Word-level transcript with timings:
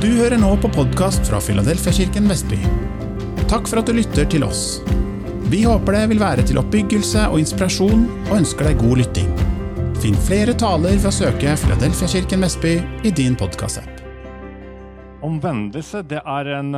Du 0.00 0.06
hører 0.16 0.38
nå 0.40 0.54
på 0.56 0.68
podkast 0.72 1.26
fra 1.28 1.36
Filadelfiakirken 1.44 2.24
Vestby. 2.30 2.56
Takk 3.50 3.66
for 3.68 3.82
at 3.82 3.88
du 3.90 3.92
lytter 3.92 4.24
til 4.32 4.46
oss. 4.46 4.78
Vi 5.52 5.58
håper 5.68 5.92
det 5.92 6.04
vil 6.14 6.20
være 6.22 6.44
til 6.48 6.56
oppbyggelse 6.56 7.26
og 7.28 7.42
inspirasjon, 7.42 8.06
og 8.30 8.30
ønsker 8.38 8.70
deg 8.70 8.78
god 8.80 9.02
lytting. 9.02 9.26
Finn 10.00 10.16
flere 10.24 10.54
taler 10.56 10.94
ved 10.94 11.08
å 11.10 11.12
søke 11.12 11.52
Filadelfiakirken 11.60 12.40
Vestby 12.40 12.70
i 13.04 13.12
din 13.12 13.36
podkastapp. 13.36 14.00
Omvendelse, 15.28 16.00
det 16.08 16.22
er 16.24 16.48
en 16.54 16.70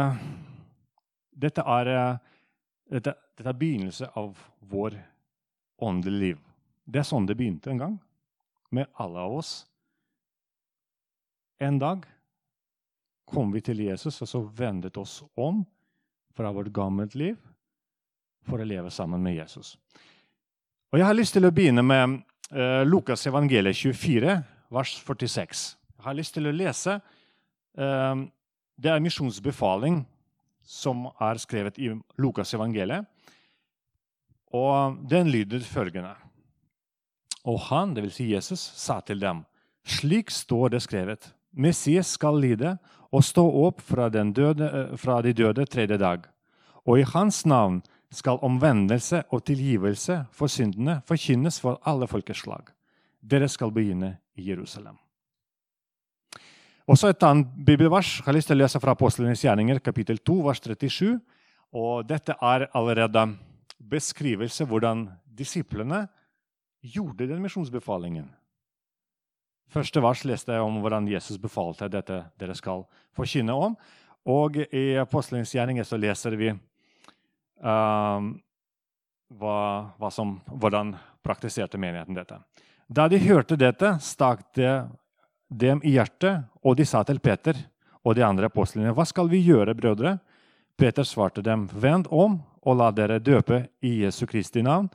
Dette 1.44 1.62
er, 1.62 1.90
dette, 2.90 3.12
dette 3.38 3.52
er 3.52 3.60
begynnelse 3.60 4.08
av 4.18 4.32
vår 4.72 4.96
åndelige 5.78 6.24
liv. 6.24 6.40
Det 6.90 7.04
er 7.04 7.06
sånn 7.06 7.30
det 7.30 7.38
begynte 7.38 7.70
en 7.70 7.84
gang, 7.84 7.94
med 8.74 8.90
alle 8.98 9.22
av 9.28 9.38
oss. 9.38 9.52
En 11.62 11.78
dag 11.78 12.02
kom 13.32 13.52
vi 13.52 13.62
til 13.64 13.80
Jesus 13.86 14.20
og 14.22 14.28
så 14.28 14.42
vendet 14.44 14.96
oss 15.00 15.22
om 15.40 15.62
fra 16.36 16.52
vårt 16.52 16.72
gammelt 16.72 17.14
liv 17.18 17.36
for 18.48 18.60
å 18.60 18.66
leve 18.66 18.90
sammen 18.90 19.22
med 19.22 19.36
Jesus. 19.38 19.76
Og 20.92 20.98
Jeg 20.98 21.08
har 21.08 21.16
lyst 21.16 21.36
til 21.36 21.46
å 21.48 21.52
begynne 21.54 21.84
med 21.86 22.18
uh, 22.52 22.82
Lukas 22.84 23.24
evangeliet 23.26 23.78
24, 23.78 24.36
vers 24.72 24.94
46. 25.00 25.62
Jeg 25.96 26.04
har 26.04 26.18
lyst 26.18 26.34
til 26.36 26.48
å 26.48 26.54
lese 26.54 26.98
uh, 26.98 28.24
Det 28.76 28.90
er 28.90 29.04
misjonsbefaling 29.04 30.02
som 30.62 31.06
er 31.20 31.40
skrevet 31.40 31.78
i 31.80 31.92
Lukas 32.20 32.52
evangeliet. 32.54 33.06
Og 34.52 34.98
den 35.08 35.30
lyder 35.32 35.64
følgende. 35.64 36.12
Og 37.48 37.58
han, 37.70 37.94
dvs. 37.96 38.16
Si 38.18 38.26
Jesus, 38.34 38.60
sa 38.60 39.00
til 39.00 39.22
dem, 39.22 39.46
slik 39.88 40.30
står 40.30 40.74
det 40.74 40.82
skrevet. 40.84 41.32
Messias 41.52 42.12
skal 42.18 42.36
lide 42.40 42.76
og 43.12 43.24
stå 43.24 43.44
opp 43.66 43.80
fra, 43.84 44.08
døde, 44.08 44.64
eh, 44.64 44.96
fra 44.96 45.20
de 45.22 45.32
døde 45.32 45.66
tredje 45.66 45.98
dag. 45.98 46.24
Og 46.86 46.98
i 46.98 47.06
hans 47.14 47.44
navn 47.46 47.82
skal 48.10 48.40
omvendelse 48.42 49.22
og 49.30 49.44
tilgivelse 49.44 50.26
for 50.32 50.46
syndene 50.46 51.00
forkynnes 51.06 51.60
for 51.60 51.80
alle 51.84 52.06
folkeslag. 52.06 52.72
Dere 53.22 53.48
skal 53.48 53.70
begynne 53.70 54.18
i 54.36 54.48
Jerusalem. 54.50 54.96
Også 56.88 57.08
et 57.08 57.22
annet 57.22 57.46
bibelvers 57.66 58.18
jeg 58.18 58.24
har 58.26 58.34
lyst 58.34 58.50
til 58.50 58.58
å 58.58 58.64
lese 58.64 58.80
fra 58.80 58.92
Apostlenes 58.96 59.44
gjerninger, 59.44 59.78
kapittel 59.78 60.18
2, 60.18 60.40
vers 60.42 60.60
37. 60.60 61.20
Og 61.72 62.08
dette 62.08 62.34
er 62.42 62.66
allerede 62.74 63.36
beskrivelse 63.78 64.66
hvordan 64.68 65.06
disiplene 65.24 66.08
gjorde 66.82 67.28
den 67.30 67.42
misjonsbefalingen. 67.42 68.26
Første 69.72 70.02
vers 70.04 70.20
leste 70.28 70.52
jeg 70.52 70.60
om 70.60 70.80
hvordan 70.82 71.06
Jesus 71.08 71.38
befalte 71.40 71.88
dette 71.88 72.18
dere 72.40 72.54
skal 72.58 72.84
forkynne 73.16 73.54
om. 73.56 73.76
Og 74.28 74.58
i 74.68 74.98
Apostelens 75.00 75.54
gjerninger 75.54 75.86
så 75.88 75.96
leser 75.96 76.36
vi 76.36 76.50
um, 76.52 78.26
hva, 79.32 79.56
hva 79.96 80.10
som, 80.12 80.36
hvordan 80.46 80.92
praktiserte 81.24 81.80
menigheten 81.80 82.18
dette. 82.18 82.36
Da 82.92 83.06
de 83.08 83.20
hørte 83.22 83.56
dette, 83.56 83.94
stakk 84.04 84.44
det 84.58 84.74
dem 85.48 85.80
i 85.84 85.94
hjertet, 85.96 86.44
og 86.60 86.76
de 86.76 86.84
sa 86.88 87.00
til 87.08 87.20
Peter 87.24 87.56
og 88.04 88.16
de 88.18 88.24
andre 88.26 88.50
apostlene, 88.50 88.92
hva 88.92 89.06
skal 89.08 89.30
vi 89.32 89.40
gjøre, 89.46 89.74
brødre? 89.78 90.18
Peter 90.76 91.06
svarte 91.06 91.44
dem, 91.44 91.64
vend 91.72 92.10
om 92.12 92.40
og 92.62 92.76
la 92.78 92.90
dere 92.92 93.20
døpe 93.22 93.64
i 93.84 94.02
Jesu 94.02 94.26
Kristi 94.28 94.62
navn, 94.64 94.90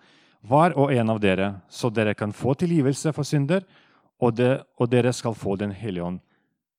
hver 0.45 0.77
og 0.77 0.93
en 0.93 1.09
av 1.11 1.19
dere, 1.21 1.49
så 1.67 1.89
dere 1.89 2.13
kan 2.15 2.33
få 2.35 2.53
tilgivelse 2.61 3.11
for 3.15 3.27
synder, 3.27 3.65
og, 4.17 4.33
det, 4.37 4.51
og 4.77 4.89
dere 4.89 5.13
skal 5.13 5.35
få 5.37 5.55
Den 5.55 5.71
hellige 5.71 6.03
ånd, 6.03 6.19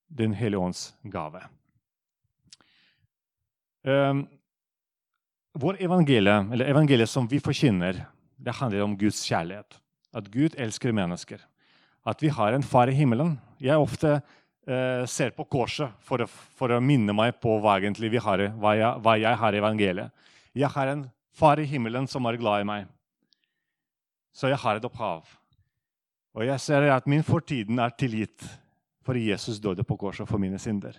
Den 0.09 0.33
hellige 0.35 0.61
ånds 0.61 0.95
gave. 1.05 1.43
Um, 3.85 4.27
vår 5.59 5.79
evangelie, 5.83 6.39
eller 6.53 6.71
evangeliet 6.71 7.11
som 7.11 7.29
vi 7.29 7.41
forkynner, 7.41 8.05
det 8.39 8.55
handler 8.55 8.85
om 8.85 8.97
Guds 8.99 9.21
kjærlighet. 9.27 9.79
At 10.15 10.31
Gud 10.33 10.57
elsker 10.59 10.93
mennesker. 10.93 11.41
At 12.07 12.23
vi 12.23 12.31
har 12.33 12.53
en 12.53 12.63
far 12.63 12.89
i 12.89 12.97
himmelen. 12.97 13.37
Jeg 13.61 13.79
ofte 13.79 14.19
uh, 14.19 15.05
ser 15.07 15.35
på 15.37 15.47
korset 15.51 15.93
for 16.01 16.25
å, 16.25 16.29
for 16.29 16.73
å, 16.73 16.81
minne 16.81 17.15
meg 17.17 17.37
på 17.43 17.59
hva, 17.61 17.79
vi 17.79 18.23
har, 18.23 18.45
hva, 18.57 18.75
jeg, 18.79 19.03
hva 19.05 19.17
jeg 19.19 19.41
har 19.43 19.55
i 19.55 19.63
evangeliet. 19.63 20.31
Jeg 20.55 20.71
har 20.75 20.95
en 20.95 21.09
far 21.35 21.61
i 21.61 21.67
himmelen 21.69 22.09
som 22.11 22.27
er 22.27 22.39
glad 22.41 22.63
i 22.63 22.69
meg. 22.69 22.89
Så 24.35 24.51
jeg 24.51 24.59
har 24.63 24.79
et 24.79 24.87
opphav. 24.87 25.27
Og 26.39 26.47
jeg 26.47 26.63
ser 26.63 26.87
at 26.95 27.07
min 27.11 27.25
fortiden 27.27 27.81
er 27.83 27.91
tilgitt 27.99 28.47
fordi 29.03 29.31
Jesus 29.31 29.59
døde 29.59 29.83
på 29.83 29.97
korset 29.97 30.29
for 30.29 30.39
mine 30.39 30.59
synder. 30.61 30.93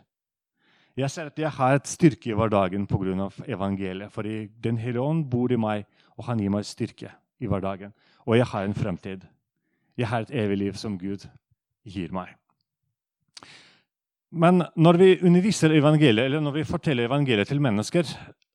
Jeg 0.97 1.11
ser 1.13 1.29
at 1.29 1.39
jeg 1.39 1.51
har 1.55 1.77
et 1.77 1.87
styrke 1.87 2.31
i 2.31 2.35
hverdagen 2.35 2.87
pga. 2.87 3.29
evangeliet. 3.47 4.11
Fordi 4.11 4.47
Den 4.63 4.77
hellige 4.77 5.01
ånd 5.01 5.29
bor 5.29 5.51
i 5.51 5.55
meg, 5.55 5.85
og 6.17 6.25
han 6.25 6.39
gir 6.39 6.49
meg 6.49 6.65
styrke 6.65 7.11
i 7.39 7.45
hverdagen. 7.45 7.93
Og 8.25 8.35
jeg 8.37 8.45
har 8.45 8.63
en 8.63 8.73
fremtid. 8.73 9.21
Jeg 9.97 10.07
har 10.07 10.21
et 10.21 10.31
evig 10.31 10.57
liv 10.57 10.73
som 10.73 10.97
Gud 10.97 11.29
gir 11.85 12.11
meg. 12.11 12.35
Men 14.31 14.63
når 14.75 14.97
vi 14.97 15.19
underviser 15.23 15.71
evangeliet, 15.71 16.25
eller 16.25 16.39
når 16.39 16.51
vi 16.51 16.63
forteller 16.63 17.05
evangeliet 17.05 17.47
til 17.47 17.61
mennesker, 17.61 18.03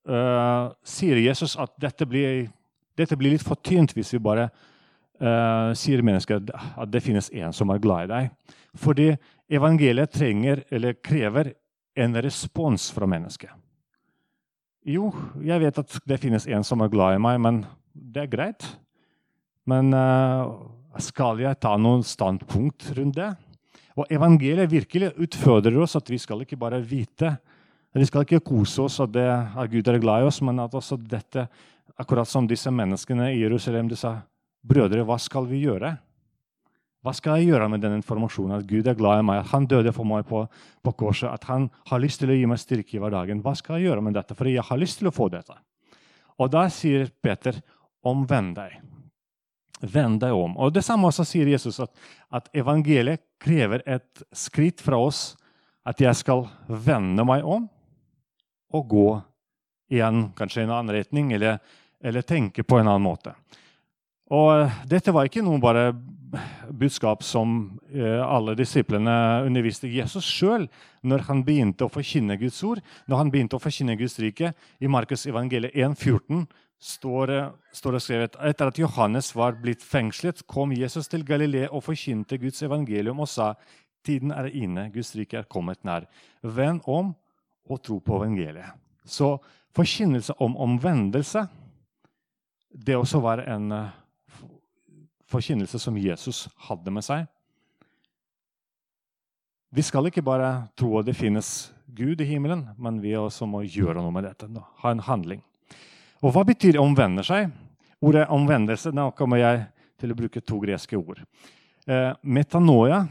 uh, 0.08 0.70
sier 0.84 1.16
Jesus 1.16 1.56
at 1.56 1.72
dette 1.80 2.06
blir, 2.06 2.50
dette 2.98 3.16
blir 3.16 3.30
litt 3.30 3.42
for 3.42 3.54
tynt 3.54 3.94
hvis 3.94 4.12
vi 4.12 4.18
bare 4.18 4.50
uh, 5.22 5.70
sier 5.78 6.02
mennesket 6.04 6.50
at 6.54 6.90
det 6.90 7.02
finnes 7.04 7.30
en 7.34 7.54
som 7.54 7.70
er 7.70 7.82
glad 7.82 8.06
i 8.06 8.12
deg. 8.12 8.56
Fordi 8.74 9.12
evangeliet 9.52 10.14
trenger, 10.14 10.64
eller 10.70 10.98
krever 10.98 11.52
en 11.94 12.16
respons 12.24 12.88
fra 12.94 13.06
mennesket. 13.06 13.52
Jo, 14.84 15.08
jeg 15.40 15.62
vet 15.62 15.78
at 15.80 15.98
det 16.04 16.20
finnes 16.20 16.46
en 16.50 16.64
som 16.66 16.82
er 16.84 16.92
glad 16.92 17.16
i 17.16 17.22
meg, 17.22 17.38
men 17.40 17.62
det 17.94 18.24
er 18.24 18.32
greit. 18.32 18.66
Men 19.70 19.94
uh, 19.96 20.50
skal 21.00 21.40
jeg 21.40 21.60
ta 21.62 21.74
noen 21.80 22.04
standpunkt 22.06 22.90
rundt 22.98 23.16
det? 23.16 23.30
Og 23.94 24.10
evangeliet 24.12 24.72
virkelig 24.72 25.12
utfordrer 25.22 25.78
oss 25.84 25.94
at 25.96 26.10
vi 26.10 26.18
skal 26.18 26.42
ikke 26.42 26.58
bare 26.58 26.82
vite 26.82 27.36
Vi 27.94 28.06
skal 28.08 28.24
ikke 28.24 28.42
kose 28.42 28.82
oss 28.82 28.96
at, 28.98 29.12
det, 29.14 29.22
at 29.22 29.70
Gud 29.70 29.86
er 29.86 30.00
glad 30.02 30.24
i 30.24 30.26
oss, 30.26 30.40
men 30.42 30.58
at 30.58 30.72
også 30.74 30.96
dette, 30.98 31.44
akkurat 31.94 32.26
som 32.26 32.48
disse 32.50 32.66
menneskene 32.66 33.28
i 33.30 33.38
Jerusalem 33.38 33.86
disse 33.86 34.10
Brødre, 34.64 35.04
hva 35.04 35.18
skal 35.20 35.46
vi 35.50 35.60
gjøre? 35.66 35.92
Hva 37.04 37.12
skal 37.12 37.42
jeg 37.42 37.50
gjøre 37.50 37.68
med 37.68 37.82
den 37.84 37.98
informasjonen? 37.98 38.56
At 38.62 38.68
Gud 38.68 38.86
er 38.88 38.96
glad 38.96 39.20
i 39.20 39.26
meg, 39.28 39.42
at 39.42 39.50
han 39.52 39.66
døde 39.68 39.92
for 39.92 40.08
meg 40.08 40.24
på, 40.24 40.46
på 40.80 40.92
korset, 40.96 41.28
at 41.28 41.44
han 41.50 41.66
har 41.90 42.00
lyst 42.00 42.22
til 42.22 42.32
å 42.32 42.36
gi 42.38 42.46
meg 42.48 42.62
styrke 42.62 42.96
i 42.96 43.02
hverdagen. 43.02 43.42
Hva 43.44 43.52
skal 43.58 43.76
jeg 43.76 43.90
gjøre 43.90 44.04
med 44.06 44.16
dette? 44.16 44.36
For 44.38 44.48
jeg 44.48 44.64
har 44.64 44.80
lyst 44.80 45.02
til 45.02 45.10
å 45.10 45.12
få 45.12 45.28
dette. 45.34 45.58
Og 46.40 46.48
da 46.54 46.64
sier 46.72 47.10
Peter, 47.22 47.58
omvend 48.08 48.56
deg. 48.56 48.78
Vend 49.84 50.22
deg 50.22 50.32
om. 50.32 50.56
Og 50.56 50.72
Det 50.72 50.84
samme 50.86 51.10
også 51.10 51.26
sier 51.28 51.50
Jesus, 51.52 51.82
at, 51.84 51.92
at 52.32 52.48
evangeliet 52.56 53.20
krever 53.42 53.84
et 53.84 54.24
skritt 54.32 54.80
fra 54.80 54.96
oss. 54.96 55.34
At 55.84 56.00
jeg 56.00 56.16
skal 56.16 56.46
vende 56.68 57.26
meg 57.28 57.44
om 57.44 57.66
og 58.74 58.86
gå 58.88 59.08
igjen, 59.92 60.30
kanskje 60.34 60.62
i 60.62 60.64
en 60.64 60.72
annen 60.72 60.96
retning, 60.96 61.34
eller, 61.36 61.60
eller 62.00 62.24
tenke 62.24 62.64
på 62.64 62.80
en 62.80 62.88
annen 62.88 63.04
måte. 63.04 63.34
Og 64.32 64.50
eh, 64.54 64.82
dette 64.88 65.12
var 65.12 65.28
ikke 65.28 65.44
noe 65.44 65.60
bare 65.62 65.90
budskap 66.74 67.22
som 67.22 67.78
eh, 67.92 68.20
alle 68.22 68.56
disiplene 68.58 69.44
underviste 69.44 69.90
Jesus 69.90 70.26
sjøl 70.26 70.66
når 71.06 71.26
han 71.28 71.44
begynte 71.46 71.86
å 71.86 71.92
forkynne 71.92 72.38
Guds 72.40 72.62
ord, 72.66 72.80
når 73.06 73.20
han 73.20 73.32
begynte 73.32 73.58
å 73.58 73.62
forkynne 73.62 73.98
Guds 74.00 74.18
rike. 74.22 74.54
I 74.80 74.90
Markus 74.90 75.26
evangeliet 75.30 75.76
1,14 75.76 76.46
står, 76.84 77.32
står 77.72 77.96
det 77.96 78.02
skrevet 78.04 78.38
etter 78.50 78.70
at 78.70 78.80
Johannes 78.80 79.30
var 79.36 79.58
blitt 79.60 79.84
fengslet, 79.84 80.42
kom 80.50 80.74
Jesus 80.74 81.08
til 81.12 81.24
Galilea 81.26 81.70
og 81.70 81.84
forkynte 81.86 82.40
Guds 82.40 82.64
evangelium 82.66 83.22
og 83.22 83.30
sa 83.30 83.52
tiden 84.04 84.34
er 84.34 84.50
inne, 84.52 84.90
Guds 84.92 85.14
rike 85.16 85.38
er 85.40 85.48
kommet 85.48 85.84
nær. 85.86 86.08
Vend 86.42 86.84
om 86.90 87.14
og 87.64 87.80
tro 87.84 88.00
på 88.04 88.18
evangeliet. 88.20 88.74
Så 89.04 89.36
forkynnelse 89.76 90.36
om 90.44 90.56
omvendelse, 90.60 91.46
det 92.74 92.96
også 92.98 93.20
var 93.22 93.44
en 93.46 93.72
eh, 93.72 93.92
forkynnelse 95.30 95.78
som 95.80 95.96
Jesus 95.98 96.46
hadde 96.68 96.92
med 96.94 97.04
seg. 97.06 97.26
Vi 99.74 99.82
skal 99.82 100.06
ikke 100.06 100.22
bare 100.22 100.68
tro 100.78 100.92
at 101.00 101.08
det 101.08 101.16
finnes 101.18 101.72
Gud 101.94 102.20
i 102.22 102.28
himmelen, 102.28 102.68
men 102.78 103.00
vi 103.02 103.16
også 103.18 103.46
må 103.50 103.64
gjøre 103.66 103.98
noe 103.98 104.12
med 104.14 104.28
dette. 104.28 104.46
Ha 104.82 104.92
en 104.94 105.02
handling. 105.02 105.42
Og 106.22 106.32
Hva 106.32 106.44
betyr 106.46 106.78
'omvender 106.78 107.26
seg'? 107.26 107.50
Ordet 108.00 108.28
'omvendelse' 108.28 108.94
Nå 108.94 109.10
kommer 109.16 109.36
jeg 109.36 109.66
til 109.98 110.12
å 110.12 110.14
bruke 110.14 110.40
to 110.40 110.60
greske 110.60 110.96
ord. 110.96 111.20
Eh, 111.86 112.14
metanoia, 112.22 113.08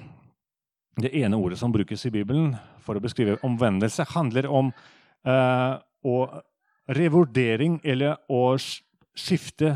det 0.98 1.14
ene 1.14 1.38
ordet 1.38 1.60
som 1.60 1.72
brukes 1.72 2.06
i 2.06 2.10
Bibelen 2.10 2.56
for 2.80 2.96
å 2.96 3.04
beskrive 3.04 3.38
omvendelse, 3.44 4.06
handler 4.16 4.48
om 4.50 4.72
eh, 5.26 5.78
å 6.04 6.42
revurdering 6.88 7.80
eller 7.84 8.18
å 8.28 8.58
skifte 8.58 9.76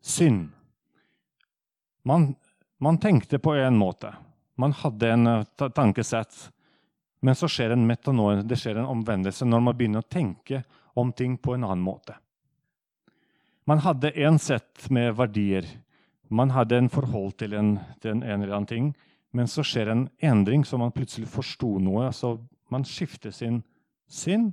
synd. 0.00 0.53
Man, 2.04 2.34
man, 2.78 2.98
tenkte 2.98 3.38
på 3.38 3.54
en 3.54 3.76
måte. 3.76 4.12
Man 4.60 4.72
hadde 4.76 5.10
en 5.10 5.26
uh, 5.26 5.44
tankesett. 5.56 6.50
Men 7.24 7.34
så 7.34 7.48
skjer 7.48 7.72
en 7.72 7.86
metanoia, 7.88 8.42
det 8.44 8.58
skjer 8.60 8.82
en 8.82 8.90
omvendelse 8.92 9.46
når 9.48 9.62
man 9.64 9.76
begynner 9.78 10.04
å 10.04 10.12
tenke 10.12 10.60
om 10.92 11.12
ting 11.16 11.38
på 11.40 11.54
en 11.54 11.64
annen 11.64 11.84
måte. 11.84 12.18
Man 13.64 13.80
hadde 13.80 14.12
én 14.20 14.36
sett 14.38 14.90
med 14.92 15.14
verdier. 15.16 15.64
Man 16.28 16.52
hadde 16.52 16.76
en 16.76 16.90
forhold 16.92 17.38
til 17.40 17.56
en, 17.56 17.78
til 18.00 18.12
en, 18.18 18.22
eller 18.28 18.52
annen 18.52 18.68
ting. 18.68 18.90
Men 19.32 19.48
så 19.48 19.64
skjer 19.64 19.88
en 19.88 20.04
endring, 20.20 20.66
så 20.68 20.76
man 20.78 20.92
plutselig 20.92 21.30
forsto 21.32 21.78
noe. 21.80 22.12
så 22.12 22.36
Man 22.68 22.84
skifter 22.84 23.32
sin 23.32 23.62
sinn 24.04 24.50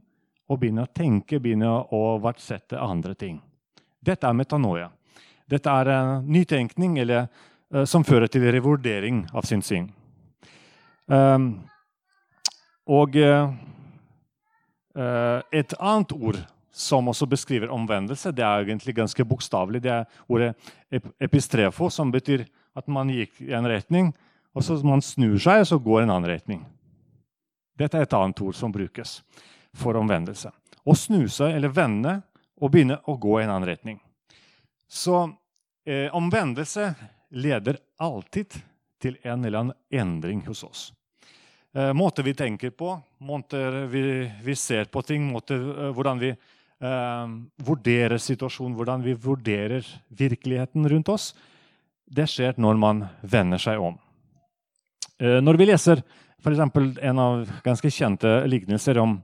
og 0.47 0.62
begynner 0.62 0.88
å 0.88 0.94
tenke, 0.95 1.39
begynner 1.44 1.92
å 1.94 2.18
verdsette 2.24 2.80
andre 2.80 3.15
ting. 3.19 3.42
Dette 4.00 4.27
er 4.27 4.38
metanoia. 4.39 4.88
Dette 5.51 5.74
er 5.81 5.92
uh, 5.92 6.21
nytenkning 6.24 6.98
eller, 7.03 7.27
uh, 7.74 7.83
som 7.89 8.06
fører 8.07 8.31
til 8.31 8.45
revurdering 8.53 9.25
av 9.36 9.48
sin 9.50 9.63
sinn. 9.65 9.89
Um, 11.12 11.53
og 12.88 13.18
uh, 13.19 13.51
et 15.51 15.75
annet 15.80 16.15
ord 16.15 16.39
som 16.71 17.07
også 17.12 17.27
beskriver 17.27 17.71
omvendelse, 17.71 18.31
det 18.31 18.44
er 18.44 18.63
egentlig 18.63 18.95
ganske 18.95 19.25
bokstavelig. 19.27 19.83
Det 19.83 19.92
er 19.92 20.06
ordet 20.31 20.53
epistrefo, 21.19 21.89
som 21.92 22.12
betyr 22.12 22.45
at 22.75 22.88
man 22.88 23.12
gikk 23.12 23.42
i 23.44 23.51
en 23.56 23.68
retning, 23.68 24.13
og 24.56 24.63
så 24.63 24.77
man 24.88 25.04
snur 25.04 25.38
seg, 25.39 25.63
og 25.63 25.68
så 25.68 25.80
går 25.80 26.04
en 26.04 26.13
annen 26.15 26.31
retning. 26.31 26.63
Dette 27.80 28.00
er 28.00 28.07
et 28.07 28.15
annet 28.15 28.39
ord 28.44 28.56
som 28.56 28.71
brukes 28.71 29.19
for 29.75 30.00
omvendelse. 30.00 30.51
Å 30.83 30.95
snu 30.97 31.25
seg 31.31 31.56
eller 31.56 31.74
vende 31.75 32.18
og 32.62 32.71
begynne 32.74 33.00
å 33.07 33.18
gå 33.19 33.39
i 33.39 33.45
en 33.45 33.54
annen 33.54 33.69
retning. 33.69 34.00
Så 34.92 35.24
eh, 35.86 36.07
omvendelse 36.16 36.94
leder 37.30 37.78
alltid 37.98 38.57
til 39.01 39.18
en 39.24 39.45
eller 39.45 39.60
annen 39.60 39.78
endring 39.89 40.44
hos 40.45 40.63
oss. 40.63 40.81
Eh, 41.74 41.94
måter 41.94 42.24
vi 42.24 42.33
tenker 42.33 42.69
på, 42.69 42.98
måter 43.18 43.86
vi, 43.88 44.31
vi 44.44 44.56
ser 44.56 44.86
på 44.92 45.01
ting, 45.01 45.24
måter, 45.31 45.62
eh, 45.62 45.94
hvordan 45.95 46.19
vi 46.19 46.31
eh, 46.33 47.36
vurderer 47.63 48.19
situasjonen, 48.19 48.75
hvordan 48.75 49.06
vi 49.06 49.16
vurderer 49.16 49.88
virkeligheten 50.07 50.89
rundt 50.89 51.10
oss, 51.10 51.31
det 52.12 52.28
skjer 52.28 52.60
når 52.60 52.80
man 52.80 53.06
vender 53.22 53.62
seg 53.62 53.80
om. 53.80 53.95
Eh, 55.22 55.39
når 55.39 55.62
vi 55.62 55.69
leser 55.69 56.04
f.eks. 56.42 56.60
en 57.00 57.22
av 57.22 57.48
ganske 57.63 57.94
kjente 57.94 58.33
lignelser 58.50 59.00
om 59.00 59.16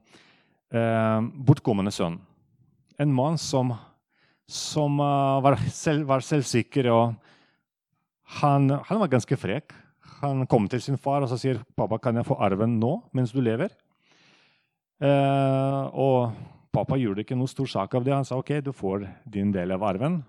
eh, 0.72 1.20
bortkommende 1.50 1.92
sønn, 1.92 2.20
en 2.98 3.14
mann 3.14 3.38
som, 3.42 3.74
som 4.48 5.00
uh, 5.04 5.40
var, 5.44 5.60
selv, 5.74 6.08
var, 6.08 6.24
selvsikker, 6.24 6.90
og 6.92 7.16
han, 8.40 8.72
han 8.72 9.02
var 9.04 9.12
ganske 9.12 9.38
frekk. 9.40 9.76
Han 10.22 10.48
kom 10.50 10.66
til 10.72 10.82
sin 10.82 10.98
far 10.98 11.22
og 11.22 11.30
så 11.30 11.38
sier 11.40 11.60
pappa, 11.78 12.00
kan 12.02 12.18
jeg 12.18 12.26
få 12.26 12.40
arven 12.42 12.80
nå 12.82 12.96
mens 13.16 13.36
du 13.36 13.42
lever. 13.44 13.70
Eh, 14.98 15.84
og 15.94 16.34
pappa 16.74 16.98
gjorde 16.98 17.22
ikke 17.22 17.38
noe 17.38 17.52
stor 17.52 17.70
sak 17.70 17.94
av 17.98 18.06
det. 18.06 18.16
Han 18.16 18.26
sa 18.26 18.40
ok, 18.40 18.56
du 18.66 18.72
får 18.74 19.06
din 19.30 19.52
del 19.54 19.76
av 19.76 19.86
arven. 19.86 20.24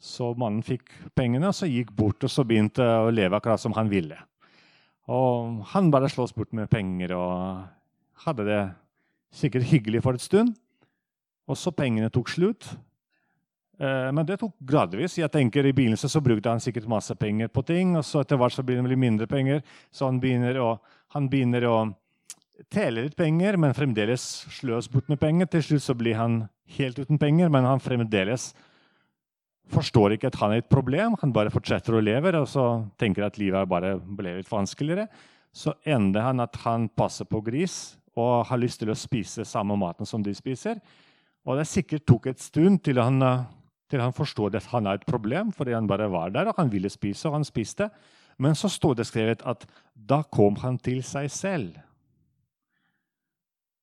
Så 0.00 0.30
mannen 0.38 0.62
fikk 0.64 0.94
pengene 1.18 1.50
og 1.50 1.58
så 1.58 1.68
gikk 1.68 1.90
bort 1.96 2.24
og 2.24 2.32
så 2.32 2.46
begynte 2.46 2.84
å 2.84 3.12
leve 3.12 3.36
akkurat 3.36 3.60
som 3.60 3.74
han 3.76 3.90
ville. 3.90 4.16
Og 5.08 5.60
han 5.72 5.92
bare 5.92 6.10
slåss 6.12 6.34
bort 6.36 6.54
med 6.56 6.70
penger 6.70 7.14
og 7.16 7.64
hadde 8.24 8.48
det 8.48 8.62
sikkert 9.34 9.68
hyggelig 9.70 10.02
for 10.04 10.16
et 10.16 10.24
stund. 10.24 10.54
Og 11.48 11.56
så 11.56 11.72
pengene 11.72 12.12
tok 12.12 12.30
slutt. 12.30 12.68
Eh, 13.78 14.10
men 14.12 14.26
det 14.26 14.40
tok 14.40 14.56
gradvis. 14.58 15.18
Jeg 15.20 15.30
tenker 15.30 15.66
I 15.66 15.74
begynnelsen 15.76 16.10
så 16.10 16.22
brukte 16.24 16.50
han 16.50 16.62
sikkert 16.62 16.88
masse 16.90 17.14
penger 17.18 17.50
på 17.52 17.62
ting, 17.66 17.94
og 17.98 18.04
så 18.06 18.24
etter 18.24 18.40
hvert 18.40 18.56
så 18.56 18.64
blir 18.66 18.80
det 18.80 18.90
litt 18.90 19.02
mindre 19.04 19.28
penger. 19.30 19.62
Så 19.94 20.08
han 20.10 20.20
begynner 20.22 20.58
å, 20.62 20.72
han 21.14 21.28
begynner 21.30 21.66
å 21.68 21.76
tele 22.74 23.06
litt 23.06 23.16
penger, 23.18 23.56
men 23.60 23.76
fremdeles 23.76 24.24
sløs 24.58 24.90
bort 24.90 25.10
med 25.10 25.20
penger. 25.22 25.50
Til 25.52 25.66
slutt 25.70 25.86
så 25.86 25.94
blir 25.98 26.18
han 26.18 26.40
helt 26.78 26.98
uten 26.98 27.20
penger, 27.20 27.52
men 27.52 27.68
han 27.68 27.82
fremdeles 27.82 28.50
forstår 29.68 30.16
ikke 30.16 30.30
at 30.32 30.38
han 30.40 30.54
er 30.54 30.62
et 30.62 30.70
problem. 30.72 31.16
Han 31.22 31.32
bare 31.36 31.52
fortsetter 31.52 31.94
å 31.94 32.02
leve 32.02 32.32
og 32.38 32.48
så 32.48 32.64
tenker 33.00 33.26
at 33.26 33.38
livet 33.40 33.68
bare 33.68 33.96
ble 34.00 34.38
litt 34.38 34.50
vanskeligere. 34.50 35.06
Så 35.52 35.74
ender 35.88 36.24
han 36.24 36.40
at 36.40 36.56
han 36.64 36.88
passer 36.88 37.28
på 37.28 37.40
gris 37.44 37.98
og 38.18 38.48
har 38.48 38.60
lyst 38.60 38.80
til 38.82 38.90
å 38.90 38.98
spise 38.98 39.46
samme 39.46 39.76
maten 39.78 40.08
som 40.08 40.24
de 40.24 40.34
spiser. 40.34 40.80
Og 41.46 41.60
det 41.60 41.68
sikkert 41.68 42.06
tok 42.08 42.26
et 42.32 42.42
stund 42.42 42.82
til 42.84 43.00
han 43.00 43.22
til 43.88 44.02
han 44.02 44.14
forstår 44.14 44.56
at 44.58 44.70
han 44.72 44.86
er 44.86 44.98
et 44.98 45.08
problem, 45.08 45.52
fordi 45.52 45.74
han 45.76 45.88
bare 45.88 46.10
var 46.12 46.32
der 46.34 46.50
og 46.50 46.58
han 46.60 46.72
ville 46.72 46.90
spise, 46.92 47.28
og 47.28 47.38
han 47.38 47.46
spiste. 47.48 47.88
Men 48.38 48.54
så 48.54 48.70
står 48.70 48.98
det 48.98 49.08
skrevet 49.08 49.42
at 49.48 49.64
da 49.94 50.22
kom 50.22 50.58
han 50.62 50.78
til 50.78 51.00
seg 51.02 51.30
selv. 51.32 51.78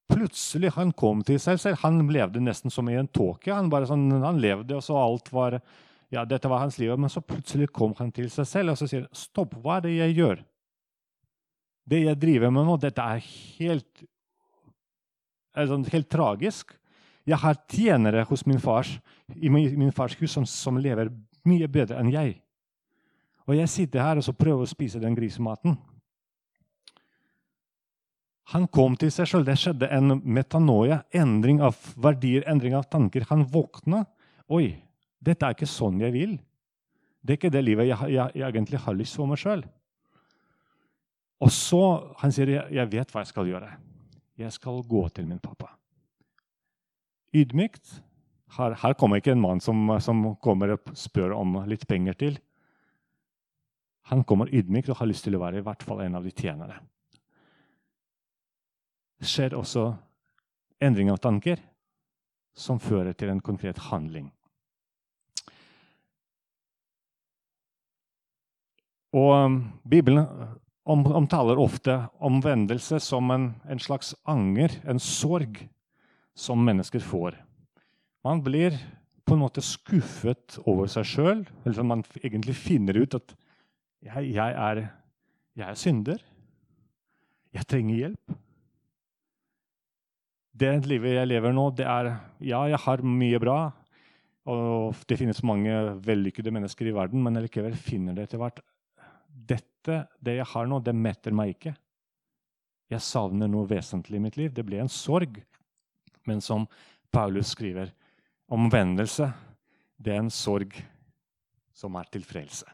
Plutselig 0.06 0.72
han 0.76 0.94
kom 0.94 1.24
til 1.26 1.40
seg 1.42 1.60
selv. 1.60 1.82
Han 1.82 2.06
levde 2.14 2.44
nesten 2.44 2.72
som 2.72 2.88
i 2.90 2.96
en 3.00 3.10
tåke. 3.10 3.52
Han, 3.52 3.72
sånn, 3.90 4.08
han 4.22 4.40
levde, 4.40 4.78
og 4.78 4.86
så 4.86 4.98
alt 5.02 5.32
var 5.34 5.58
ja, 6.14 6.24
dette 6.30 6.48
var 6.48 6.62
hans 6.62 6.78
liv. 6.80 6.94
Men 7.00 7.12
så 7.12 7.24
plutselig 7.26 7.72
kom 7.76 7.96
han 8.00 8.14
til 8.16 8.30
seg 8.32 8.48
selv 8.48 8.76
og 8.76 8.80
så 8.80 8.88
sier 8.90 9.10
stopp, 9.16 9.58
hva 9.60 9.80
er 9.80 9.88
det 9.88 9.96
jeg 9.98 10.18
gjør? 10.20 10.44
Det 11.86 12.02
jeg 12.02 12.22
driver 12.22 12.54
med 12.54 12.66
nå, 12.66 12.78
dette 12.82 13.04
er 13.04 13.22
helt, 13.60 14.06
er 15.54 15.70
sånn, 15.70 15.86
helt 15.92 16.10
tragisk. 16.10 16.74
Jeg 17.26 17.42
har 17.42 17.58
tjenere 17.72 18.24
hos 18.30 18.46
min 18.46 18.62
fars, 18.62 18.92
i 19.34 19.50
min 19.50 19.94
fars 19.94 20.14
hus 20.20 20.36
som, 20.36 20.46
som, 20.46 20.78
lever 20.78 21.10
mye 21.50 21.68
bedre 21.72 21.98
enn 21.98 22.12
jeg. 22.14 22.38
Og 23.50 23.58
jeg 23.58 23.70
sitter 23.70 24.06
her 24.06 24.22
og 24.22 24.38
prøver 24.38 24.66
å 24.66 24.70
spise 24.70 25.02
den 25.02 25.18
grisematen. 25.18 25.78
Han 28.54 28.68
kom 28.70 28.94
til 28.98 29.10
seg 29.14 29.30
sjøl. 29.30 29.46
Det 29.46 29.58
skjedde 29.58 29.90
en 29.94 30.20
metanoia, 30.22 31.02
endring 31.14 31.64
av 31.66 31.78
verdier, 31.98 32.46
endring 32.50 32.76
av 32.78 32.86
tanker. 32.94 33.26
Han 33.32 33.46
våkna. 33.50 34.04
Oi, 34.54 34.76
dette 35.18 35.48
er 35.48 35.58
ikke 35.58 35.70
sånn 35.70 35.98
jeg 36.04 36.14
vil. 36.14 36.36
Det 37.26 37.34
er 37.34 37.40
ikke 37.40 37.54
det 37.54 37.64
livet 37.66 37.90
jeg, 37.90 38.12
jeg, 38.14 38.36
jeg 38.38 38.52
egentlig 38.52 38.84
har 38.86 38.98
lyst 38.98 39.18
for 39.18 39.30
meg 39.30 39.42
sjøl. 39.42 39.66
Og 41.42 41.50
så 41.54 41.82
han 42.22 42.34
sier 42.34 42.54
jeg, 42.54 42.70
jeg 42.78 42.94
vet 42.94 43.10
hva 43.10 43.26
jeg 43.26 43.34
skal 43.34 43.50
gjøre. 43.50 43.72
Jeg 44.38 44.54
skal 44.54 44.86
gå 44.86 45.08
til 45.16 45.26
min 45.26 45.42
pappa 45.42 45.75
ydmykt. 47.36 48.00
Her, 48.56 48.76
her 48.80 48.96
kommer 48.96 49.20
ikke 49.20 49.34
en 49.36 49.44
mann 49.44 49.62
som, 49.64 49.90
som, 50.00 50.24
kommer 50.44 50.76
og 50.78 50.92
spør 50.96 51.36
om 51.36 51.58
litt 51.70 51.88
penger 51.90 52.18
til. 52.20 52.40
Han 54.12 54.24
kommer 54.24 54.52
ydmykt 54.54 54.92
og 54.94 55.00
har 55.02 55.10
lyst 55.10 55.26
til 55.28 55.36
å 55.36 55.42
være 55.42 55.60
i 55.60 55.66
hvert 55.66 55.84
fall 55.84 56.04
en 56.06 56.20
av 56.20 56.26
de 56.26 56.32
tjenere. 56.32 56.80
Det 59.20 59.28
skjer 59.28 59.56
også 59.58 59.90
endring 60.84 61.10
av 61.12 61.22
tanker 61.24 61.62
som 62.56 62.80
fører 62.80 63.16
til 63.18 63.32
en 63.34 63.44
konkret 63.44 63.80
handling. 63.90 64.30
Og 69.16 69.32
um, 69.32 69.58
Bibelen 69.88 70.28
omtaler 70.86 71.60
ofte 71.60 71.96
omvendelse 72.20 73.00
som 73.02 73.32
en, 73.32 73.48
en 73.66 73.82
slags 73.82 74.14
anger, 74.28 74.76
en 74.86 75.00
sorg 75.02 75.64
som 76.36 76.62
mennesker 76.66 77.00
får. 77.00 77.38
Man 78.26 78.42
blir 78.44 78.76
på 79.26 79.34
en 79.34 79.42
måte 79.42 79.64
skuffet 79.66 80.60
over 80.68 80.90
seg 80.92 81.08
sjøl. 81.10 81.44
Eller 81.66 81.88
man 81.88 82.04
egentlig 82.22 82.58
finner 82.60 82.98
ut 83.02 83.18
at 83.18 83.36
jeg, 84.06 84.32
jeg, 84.36 84.52
er, 84.54 84.82
jeg 85.58 85.68
er 85.70 85.80
synder. 85.80 86.26
Jeg 87.56 87.68
trenger 87.72 88.02
hjelp. 88.04 88.36
Det 90.56 90.70
livet 90.88 91.18
jeg 91.18 91.28
lever 91.28 91.52
nå, 91.56 91.66
det 91.76 91.88
er 91.90 92.14
Ja, 92.40 92.62
jeg 92.72 92.80
har 92.86 93.04
mye 93.04 93.40
bra. 93.44 93.58
Og 94.46 95.02
det 95.10 95.18
finnes 95.20 95.42
mange 95.44 95.74
vellykkede 96.06 96.54
mennesker 96.54 96.88
i 96.88 96.94
verden, 96.96 97.24
men 97.26 97.42
likevel 97.42 97.74
finner 97.76 98.14
det 98.16 98.28
etter 98.28 98.40
hvert. 98.40 98.62
Dette, 99.26 100.06
det 100.22 100.38
jeg 100.38 100.48
har 100.52 100.70
nå, 100.70 100.80
det 100.86 100.94
metter 100.96 101.34
meg 101.36 101.56
ikke. 101.56 101.74
Jeg 102.94 103.02
savner 103.02 103.50
noe 103.50 103.66
vesentlig 103.68 104.20
i 104.20 104.24
mitt 104.28 104.38
liv. 104.38 104.54
Det 104.54 104.64
ble 104.68 104.84
en 104.84 104.92
sorg 104.92 105.42
men 106.26 106.42
som 106.42 106.68
Paulus 107.12 107.54
skriver, 107.56 107.92
omvendelse 108.52 109.32
det 109.98 110.14
er 110.14 110.24
en 110.24 110.34
sorg 110.34 110.76
som 111.76 111.96
er 112.00 112.10
til 112.12 112.26
frelse. 112.28 112.68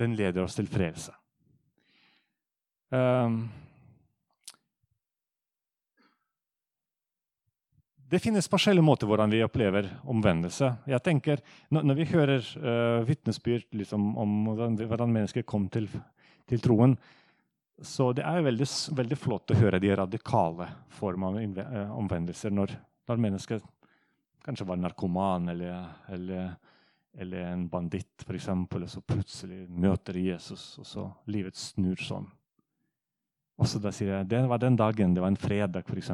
Den 0.00 0.16
leder 0.18 0.44
oss 0.44 0.56
til 0.58 0.70
frelse. 0.70 1.12
Um, 2.92 3.44
det 8.12 8.20
finnes 8.20 8.50
forskjellige 8.50 8.84
måter 8.84 9.08
hvordan 9.08 9.32
vi 9.32 9.42
opplever 9.44 9.88
omvendelse. 10.04 10.74
Jeg 10.86 11.02
tenker, 11.02 11.40
Når 11.70 11.94
vi 11.94 12.04
hører 12.04 12.40
uh, 12.58 13.08
vitnesbyrd 13.08 13.70
liksom, 13.72 14.16
om 14.18 14.44
hvordan, 14.44 14.76
hvordan 14.76 15.12
mennesker 15.12 15.42
kom 15.42 15.68
til, 15.68 15.88
til 16.48 16.60
troen, 16.60 16.98
så 17.82 18.12
det 18.16 18.24
er 18.26 18.44
veldig, 18.46 18.66
veldig, 18.96 19.18
flott 19.18 19.52
å 19.52 19.58
høre 19.58 19.80
de 19.82 19.92
radikale 19.96 20.68
formene 20.94 21.42
av 21.42 21.62
eh, 21.62 21.94
omvendelser 21.98 22.54
når, 22.54 22.74
når 23.10 23.22
mennesker 23.26 23.62
kanskje 24.42 24.66
var 24.66 24.78
narkoman 24.80 25.48
eller, 25.52 25.88
eller, 26.14 26.52
eller 27.18 27.48
en 27.52 27.66
banditt, 27.70 28.24
f.eks., 28.26 28.48
og 28.48 28.88
så 28.90 29.02
plutselig 29.06 29.66
møter 29.70 30.18
Jesus, 30.18 30.78
og 30.78 30.86
så 30.86 31.08
livet 31.30 31.58
snur 31.58 32.00
sånn. 32.02 32.26
Og 33.60 33.68
så 33.68 33.78
da 33.82 33.92
sier 33.94 34.16
jeg 34.16 34.30
det 34.32 34.42
var 34.50 34.62
den 34.62 34.78
dagen, 34.78 35.14
det 35.14 35.22
var 35.22 35.30
en 35.30 35.38
fredag 35.38 35.86
f.eks. 35.86 36.10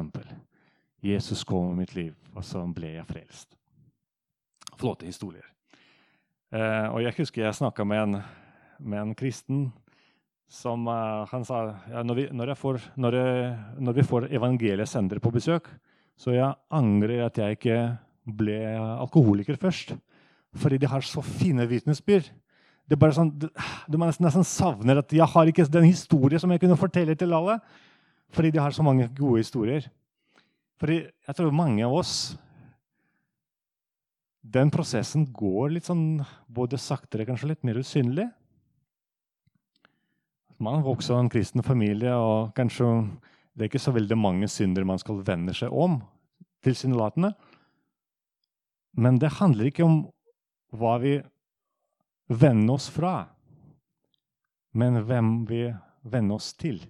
Jesus 1.01 1.45
kom 1.47 1.71
i 1.71 1.79
mitt 1.81 1.95
liv, 1.95 2.15
og 2.35 2.43
så 2.45 2.61
ble 2.75 2.97
jeg 2.97 3.07
frelst. 3.07 3.55
Flotte 4.79 5.07
historier. 5.07 5.45
Eh, 6.49 6.87
og 6.89 7.03
jeg 7.03 7.15
husker 7.19 7.45
jeg 7.45 7.57
snakka 7.57 7.85
med, 7.85 8.19
med, 8.79 8.99
en 8.99 9.15
kristen 9.17 9.69
som 10.49 10.87
uh, 10.89 11.29
han 11.29 11.45
sa 11.45 11.61
ja, 11.91 12.01
når, 12.03 12.17
vi, 12.17 12.25
når, 12.33 12.55
får, 12.57 12.81
når, 12.97 13.17
jeg, 13.19 13.49
når, 13.85 13.97
vi 13.99 14.05
får 14.09 14.27
evangeliesendere 14.33 15.21
på 15.21 15.31
besøk, 15.33 15.69
så 16.19 16.33
jeg 16.33 16.57
angrer 16.73 17.27
at 17.27 17.37
jeg 17.37 17.59
ikke 17.59 17.79
ble 18.39 18.57
alkoholiker 18.75 19.59
først. 19.61 19.93
Fordi 20.57 20.79
de 20.81 20.89
har 20.89 21.05
så 21.05 21.21
fine 21.21 21.67
vitnesbyrd. 21.69 22.31
Det 22.89 22.97
er 22.97 23.01
bare 23.03 23.13
sånn, 23.13 23.29
det, 23.37 23.97
må 24.01 24.09
nesten 24.09 24.45
savner 24.47 25.03
at 25.03 25.13
jeg 25.13 25.29
har 25.29 25.49
ikke 25.49 25.67
den 25.69 25.85
historien 25.85 26.41
som 26.41 26.49
jeg 26.49 26.63
kunne 26.63 26.79
fortelle 26.79 27.13
til 27.17 27.35
alle. 27.37 27.59
Fordi 28.33 28.49
de 28.53 28.61
har 28.61 28.73
så 28.73 28.85
mange 28.85 29.05
gode 29.17 29.43
historier. 29.43 29.85
Fordi 30.81 31.03
jeg 31.05 31.37
tror 31.37 31.53
mange 31.53 31.83
av 31.83 31.93
oss 31.93 32.13
Den 34.39 34.69
prosessen 34.71 35.25
går 35.35 35.73
litt 35.75 35.85
sånn 35.85 36.23
både 36.47 36.79
saktere, 36.81 37.25
kanskje 37.27 37.51
litt 37.51 37.65
mer 37.67 37.77
usynlig. 37.77 38.25
Man 40.59 40.83
vokser 40.83 41.15
i 41.15 41.23
en 41.23 41.31
kristen 41.31 41.63
familie, 41.63 42.11
og 42.11 42.51
kanskje 42.57 42.87
det 43.55 43.65
er 43.65 43.69
ikke 43.71 43.81
så 43.81 43.93
veldig 43.95 44.17
mange 44.19 44.47
synder 44.51 44.87
man 44.87 44.99
skal 44.99 45.21
vende 45.25 45.55
seg 45.55 45.71
om. 45.71 46.01
tilsynelatende. 46.59 47.29
Men 48.99 49.19
det 49.19 49.37
handler 49.39 49.69
ikke 49.69 49.85
om 49.85 50.01
hva 50.75 50.97
vi 50.99 51.13
vender 52.27 52.73
oss 52.73 52.89
fra, 52.91 53.29
men 54.75 54.99
hvem 55.07 55.45
vi 55.47 55.61
vender 56.03 56.35
oss 56.35 56.51
til. 56.59 56.81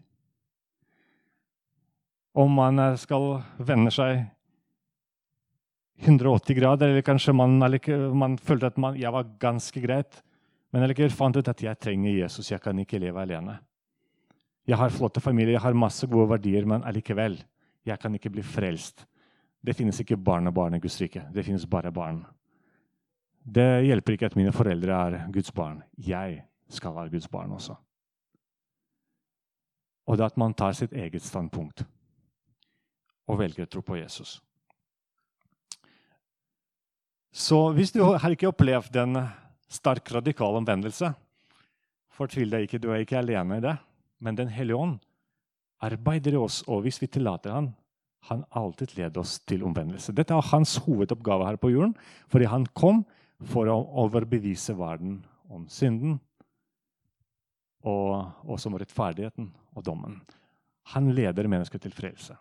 Om 2.33 2.57
man 2.57 2.81
skal 2.97 3.43
vende 3.61 3.93
seg 3.93 4.25
180 6.01 6.57
grader, 6.57 6.89
eller 6.89 7.05
kanskje 7.05 7.35
man, 7.35 7.59
man 8.17 8.37
følte 8.37 8.71
at 8.73 8.81
man, 8.81 8.97
jeg 8.97 9.13
var 9.13 9.29
ganske 9.39 9.85
greit, 9.85 10.23
men 10.71 10.85
jeg 10.85 11.11
fant 11.11 11.35
ut 11.35 11.47
at 11.47 11.61
jeg 11.63 11.79
trenger 11.81 12.13
Jesus, 12.13 12.51
jeg 12.51 12.61
kan 12.61 12.77
ikke 12.79 12.99
leve 13.01 13.21
alene. 13.21 13.57
Jeg 14.69 14.77
har 14.77 14.91
flotte 14.93 15.21
familier, 15.21 15.55
jeg 15.55 15.63
har 15.63 15.73
masse 15.73 16.07
gode 16.07 16.29
verdier, 16.29 16.65
men 16.65 16.83
allikevel, 16.85 17.39
jeg 17.85 17.99
kan 17.99 18.13
ikke 18.13 18.29
bli 18.29 18.43
frelst. 18.45 19.05
Det 19.65 19.73
finnes 19.75 19.97
ikke 19.99 20.17
barn 20.17 20.47
og 20.47 20.53
barn 20.53 20.77
i 20.77 20.79
Guds 20.79 20.99
rike. 21.01 21.23
Det 21.33 21.43
finnes 21.45 21.65
bare 21.65 21.91
barn. 21.91 22.21
Det 23.43 23.85
hjelper 23.87 24.13
ikke 24.13 24.29
at 24.29 24.37
mine 24.37 24.53
foreldre 24.53 24.93
er 24.93 25.31
Guds 25.33 25.51
barn. 25.51 25.81
Jeg 25.97 26.43
skal 26.69 26.93
være 26.95 27.09
Guds 27.15 27.27
barn 27.27 27.51
også. 27.51 27.75
Og 30.05 30.17
det 30.17 30.25
at 30.25 30.37
man 30.37 30.53
tar 30.53 30.77
sitt 30.77 30.93
eget 30.93 31.25
standpunkt 31.25 31.83
og 33.29 33.41
velger 33.41 33.65
å 33.65 33.69
tro 33.69 33.81
på 33.85 33.97
Jesus. 33.97 34.39
Så 37.31 37.71
hvis 37.73 37.93
du 37.93 38.01
har 38.03 38.33
ikke 38.33 38.49
opplevd 38.49 38.95
en 39.01 39.19
sterk, 39.69 40.09
radikal 40.11 40.57
omvendelse, 40.59 41.11
fortvil 42.13 42.51
deg 42.51 42.65
ikke. 42.65 42.81
Du 42.81 42.89
er 42.91 43.03
ikke 43.03 43.19
alene 43.21 43.59
i 43.59 43.63
det. 43.63 43.75
Men 44.19 44.35
Den 44.35 44.49
hellige 44.51 44.77
ånd 44.77 44.97
arbeider 45.81 46.35
i 46.35 46.41
oss, 46.41 46.63
og 46.67 46.83
hvis 46.83 46.99
vi 47.01 47.07
tillater 47.07 47.53
han, 47.55 47.69
han 48.27 48.43
alltid 48.51 48.97
leder 48.97 49.21
oss 49.21 49.37
til 49.47 49.63
omvendelse. 49.63 50.11
Dette 50.11 50.35
er 50.35 50.49
hans 50.51 50.75
hovedoppgave 50.83 51.45
her 51.47 51.55
på 51.55 51.71
jorden, 51.71 51.95
fordi 52.27 52.49
han 52.51 52.65
kom 52.75 53.05
for 53.47 53.69
å 53.71 53.77
overbevise 54.03 54.75
verden 54.75 55.21
om 55.47 55.69
synden 55.71 56.19
og 57.87 58.43
også 58.43 58.67
om 58.67 58.75
rettferdigheten 58.81 59.47
og 59.71 59.85
dommen. 59.87 60.19
Han 60.91 61.13
leder 61.15 61.47
mennesket 61.47 61.85
til 61.85 61.95
frelse. 61.95 62.35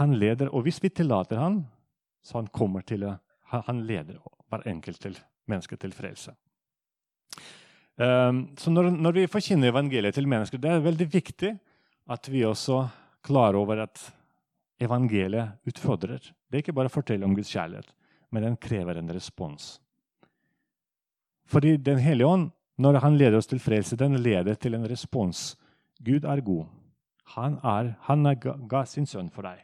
Han 0.00 0.16
leder, 0.18 0.50
og 0.50 0.64
hvis 0.66 0.82
vi 0.82 0.90
tillater 0.90 1.38
han, 1.38 1.62
så 2.24 2.40
han 2.40 2.50
kommer 2.50 2.82
til 2.82 3.04
han 3.52 3.82
leder 3.86 4.18
hver 4.48 4.66
enkelt 4.66 4.98
til 5.00 5.18
mennesket 5.50 5.80
til 5.82 5.94
frelse. 5.96 6.34
Um, 7.96 8.46
så 8.56 8.70
når, 8.72 8.90
når, 8.96 9.12
vi 9.12 9.28
forkynner 9.30 9.68
evangeliet 9.68 10.16
til 10.16 10.28
mennesker, 10.28 10.58
det 10.58 10.70
er 10.70 10.84
veldig 10.84 11.06
viktig 11.12 11.52
at 12.10 12.28
vi 12.32 12.44
også 12.48 12.86
klarer 13.22 13.58
over 13.60 13.84
at 13.84 14.00
evangeliet 14.82 15.68
utfordrer. 15.68 16.18
Det 16.18 16.58
er 16.58 16.64
ikke 16.64 16.74
bare 16.76 16.90
å 16.90 16.96
fortelle 16.96 17.26
om 17.26 17.36
Guds 17.36 17.52
kjærlighet, 17.52 17.92
men 18.32 18.46
den 18.46 18.56
krever 18.56 18.98
en 18.98 19.12
respons. 19.12 19.76
Fordi 21.46 21.76
Den 21.76 21.98
hellige 21.98 22.26
ånd, 22.26 22.50
når 22.78 23.00
han 23.02 23.18
leder 23.18 23.38
oss 23.38 23.46
til 23.46 23.60
frelse, 23.60 23.96
den 23.96 24.16
leder 24.22 24.54
til 24.54 24.74
en 24.74 24.88
respons. 24.88 25.56
Gud 26.00 26.24
er 26.24 26.40
god. 26.40 26.66
Han, 27.36 27.58
er, 27.62 27.94
han 28.08 28.26
er, 28.26 28.34
ga 28.68 28.84
sin 28.84 29.06
sønn 29.06 29.30
for 29.30 29.46
deg. 29.46 29.60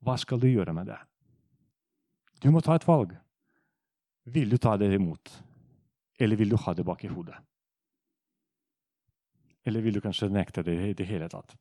Hva 0.00 0.16
skal 0.16 0.40
du 0.40 0.48
gjøre 0.48 0.72
med 0.74 0.88
det? 0.88 0.98
Du 2.40 2.50
må 2.50 2.62
ta 2.64 2.74
et 2.74 2.86
valg. 2.88 3.12
Vil 4.24 4.50
du 4.50 4.58
ta 4.58 4.76
det 4.76 4.92
imot, 4.94 5.32
eller 6.18 6.36
vil 6.36 6.52
du 6.52 6.56
ha 6.56 6.74
det 6.74 6.84
bak 6.84 7.04
i 7.04 7.08
hodet? 7.08 7.36
Eller 9.64 9.80
vil 9.80 9.96
du 9.96 10.00
kanskje 10.00 10.28
nekte 10.32 10.64
det 10.64 10.76
i 10.90 10.94
det 10.96 11.06
hele 11.08 11.28
tatt? 11.28 11.56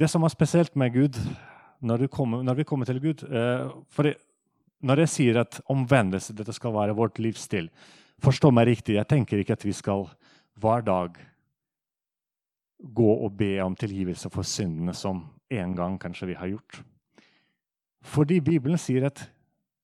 Det 0.00 0.08
som 0.08 0.24
er 0.24 0.32
spesielt 0.32 0.76
med 0.80 0.94
Gud 0.94 1.16
når, 1.80 2.06
kommer, 2.08 2.44
når 2.44 2.60
vi 2.60 2.64
kommer 2.64 2.88
til 2.88 3.00
Gud 3.02 3.24
eh, 3.24 3.68
for 3.88 4.12
Når 4.80 5.02
jeg 5.02 5.08
sier 5.12 5.38
at 5.42 5.58
omvendelse 5.68 6.32
dette 6.32 6.54
skal 6.56 6.72
være 6.72 6.94
vårt 6.96 7.18
livsstil 7.18 7.68
Forstå 8.20 8.50
meg 8.52 8.68
riktig, 8.68 8.94
jeg 8.96 9.08
tenker 9.08 9.40
ikke 9.40 9.56
at 9.56 9.64
vi 9.64 9.72
skal 9.72 10.06
hver 10.60 10.84
dag 10.84 11.16
gå 12.80 13.10
og 13.24 13.36
be 13.36 13.58
om 13.60 13.76
tilgivelse 13.76 14.30
for 14.32 14.44
syndene 14.44 14.94
som 14.96 15.22
en 15.50 15.74
gang 15.76 15.98
kanskje 16.00 16.30
vi 16.30 16.38
har 16.38 16.52
gjort. 16.52 16.80
Fordi 18.00 18.40
Bibelen 18.40 18.80
sier 18.80 19.08
at 19.10 19.24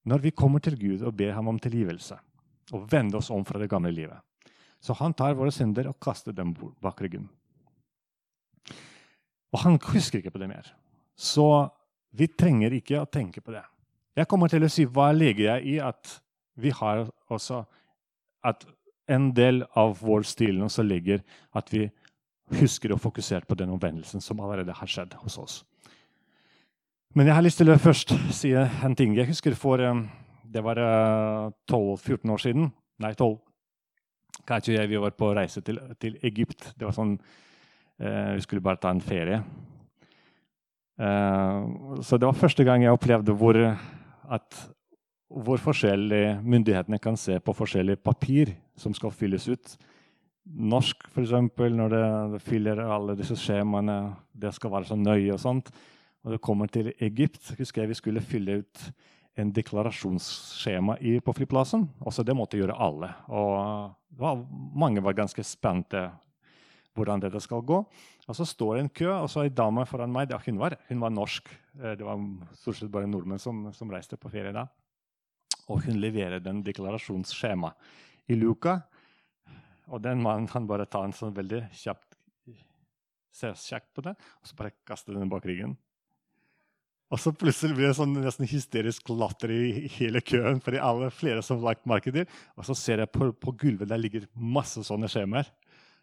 når 0.07 0.23
vi 0.23 0.31
kommer 0.31 0.63
til 0.63 0.79
Gud 0.79 1.03
og 1.03 1.17
ber 1.19 1.35
ham 1.35 1.51
om 1.51 1.59
tilgivelse, 1.59 2.17
og 2.75 2.87
vender 2.91 3.21
oss 3.21 3.31
om 3.31 3.45
fra 3.47 3.61
det 3.63 3.71
gamle 3.71 3.93
livet, 3.95 4.19
så 4.81 4.95
han 4.99 5.15
tar 5.15 5.37
våre 5.39 5.53
synder 5.55 5.89
og 5.91 5.99
kaster 6.03 6.35
dem 6.35 6.55
bak 6.83 7.01
ryggen. 7.03 7.29
Og 9.55 9.63
han 9.63 9.79
husker 9.93 10.21
ikke 10.21 10.35
på 10.35 10.43
det 10.43 10.51
mer. 10.51 10.69
Så 11.17 11.47
vi 12.17 12.29
trenger 12.29 12.75
ikke 12.77 13.01
å 13.01 13.11
tenke 13.11 13.41
på 13.41 13.55
det. 13.55 13.65
Jeg 14.17 14.29
kommer 14.29 14.51
til 14.53 14.65
å 14.65 14.71
si 14.73 14.87
hva 14.89 15.11
legger 15.15 15.57
jeg 15.57 15.75
i 15.75 15.79
at 15.83 16.19
vi 16.57 16.73
har 16.73 17.07
også 17.33 17.63
at 18.47 18.65
en 19.13 19.31
del 19.37 19.63
av 19.79 19.99
vår 20.03 20.25
stil 20.27 20.63
også 20.65 20.85
ligger 20.87 21.23
at 21.57 21.71
vi 21.73 21.87
husker 22.61 22.95
og 22.95 23.01
fokusert 23.03 23.47
på 23.49 23.57
den 23.59 23.73
omvendelsen 23.75 24.23
som 24.23 24.41
allerede 24.41 24.75
har 24.77 24.91
skjedd 24.91 25.17
hos 25.23 25.39
oss. 25.39 25.57
Men 27.17 27.27
jeg 27.27 27.35
har 27.35 27.45
lyst 27.47 27.59
til 27.59 27.73
å 27.73 27.79
først 27.81 28.13
si 28.37 28.53
en 28.55 28.95
ting. 28.97 29.17
Jeg 29.17 29.31
husker 29.31 29.57
for 29.59 29.81
eh, 29.81 30.05
Det 30.47 30.63
var 30.63 30.79
12-14 31.71 32.15
eh, 32.15 32.33
år 32.33 32.39
siden. 32.39 32.71
Nei, 33.03 33.15
12. 33.15 33.39
Kanskje 34.47 34.77
jeg 34.77 34.89
vi 34.89 35.01
var 35.01 35.11
på 35.17 35.33
reise 35.35 35.61
til, 35.61 35.81
til 35.99 36.19
Egypt. 36.23 36.73
Det 36.77 36.87
var 36.87 36.95
sånn 36.95 37.17
Eh, 37.99 38.33
vi 38.35 38.41
skulle 38.41 38.61
bare 38.61 38.77
ta 38.77 38.91
en 38.91 39.01
ferie. 39.01 39.43
Eh, 40.99 41.69
så 42.03 42.17
det 42.17 42.27
var 42.27 42.37
første 42.37 42.65
gang 42.65 42.83
jeg 42.85 42.93
opplevde 42.93 43.33
hvor, 43.33 43.57
at, 43.57 44.59
hvor 45.29 45.61
forskjellige 45.61 46.41
myndighetene 46.43 47.01
kan 47.01 47.17
se 47.17 47.39
på 47.41 47.57
forskjellige 47.57 48.03
papir 48.05 48.53
som 48.77 48.95
skal 48.95 49.15
fylles 49.17 49.49
ut. 49.49 49.77
Norsk, 50.47 51.09
f.eks., 51.11 51.35
når 51.59 51.91
det, 51.91 52.05
det, 52.37 52.43
fyller 52.47 52.81
alle 52.85 53.17
disse 53.19 53.37
skjemaene, 53.41 54.15
det 54.33 54.55
skal 54.55 54.73
være 54.73 54.91
så 54.93 54.99
nøye 54.99 55.35
og 55.35 55.43
sånt. 55.43 55.73
Og 56.27 56.35
det 56.35 56.43
kommer 56.43 56.71
til 56.71 56.93
Egypt, 57.03 57.55
husker 57.59 57.83
jeg 57.83 57.93
vi 57.93 57.99
skulle 57.99 58.23
fylle 58.25 58.61
ut 58.63 58.85
en 59.37 59.51
deklarasjonsskjema 59.53 60.97
i, 61.05 61.19
på 61.21 61.35
flyplassen. 61.37 61.85
Også 62.01 62.25
det 62.25 62.37
måtte 62.37 62.59
gjøre 62.59 62.79
alle. 62.81 63.11
Og 63.29 63.93
var, 64.17 64.41
mange 64.75 65.03
var 65.05 65.19
ganske 65.19 65.45
spente 65.45 66.07
hvordan 66.97 67.21
dette 67.21 67.41
skal 67.45 67.61
gå. 67.67 67.83
Og 68.27 68.37
Så 68.37 68.47
står 68.49 68.75
det 68.75 68.83
en 68.83 68.95
kø, 69.03 69.11
og 69.13 69.29
så 69.31 69.45
ei 69.45 69.53
dame 69.53 69.85
foran 69.87 70.13
meg. 70.13 70.33
Ja, 70.33 70.41
hun, 70.47 70.59
var, 70.59 70.79
hun, 70.89 71.01
var, 71.01 71.13
norsk. 71.13 71.51
Eh, 71.79 71.95
det 71.99 72.07
var 72.07 72.23
stort 72.57 72.81
sett 72.81 72.91
bare 72.91 73.07
nordmenn 73.11 73.43
som, 73.43 73.69
som, 73.77 73.93
reiste 73.93 74.19
på 74.19 74.33
ferie 74.33 74.55
da. 74.57 74.67
Og 75.69 75.85
hun 75.85 76.01
leverer 76.01 76.41
den 76.41 76.63
deklarasjonsskjema 76.67 77.73
i 78.33 78.39
luka. 78.39 78.81
Og 79.87 80.03
den 80.03 80.23
mannen 80.23 80.49
kan 80.51 80.67
bare 80.67 80.89
ta 80.91 81.05
en 81.07 81.15
sånn 81.15 81.35
veldig 81.37 81.67
kjapt 81.77 82.17
ser 83.37 83.57
kjekt 83.61 83.91
på 83.97 84.05
det, 84.07 84.15
og 84.41 84.49
så 84.49 84.57
bare 84.59 84.75
kaster 84.89 85.17
den 85.17 85.31
bak 85.33 85.45
ryggen. 85.49 85.77
Og 87.13 87.21
så 87.23 87.31
plutselig 87.37 87.77
blir 87.77 87.91
det 87.91 87.99
sånn 87.99 88.17
nesten 88.19 88.49
hysterisk 88.51 89.13
latter 89.15 89.53
i 89.55 89.85
hele 89.95 90.23
køen. 90.25 90.59
fordi 90.61 90.81
alle 90.83 91.11
flere 91.15 91.43
som 91.45 91.63
lagt 91.63 91.87
merke 91.87 92.11
til. 92.11 92.27
Og 92.59 92.67
så 92.67 92.75
ser 92.75 92.99
jeg 92.99 93.13
på, 93.15 93.31
på 93.31 93.55
gulvet 93.55 93.87
der 93.87 94.01
ligger 94.01 94.27
masse 94.35 94.83
sånne 94.83 95.07
skjemaer. 95.07 95.47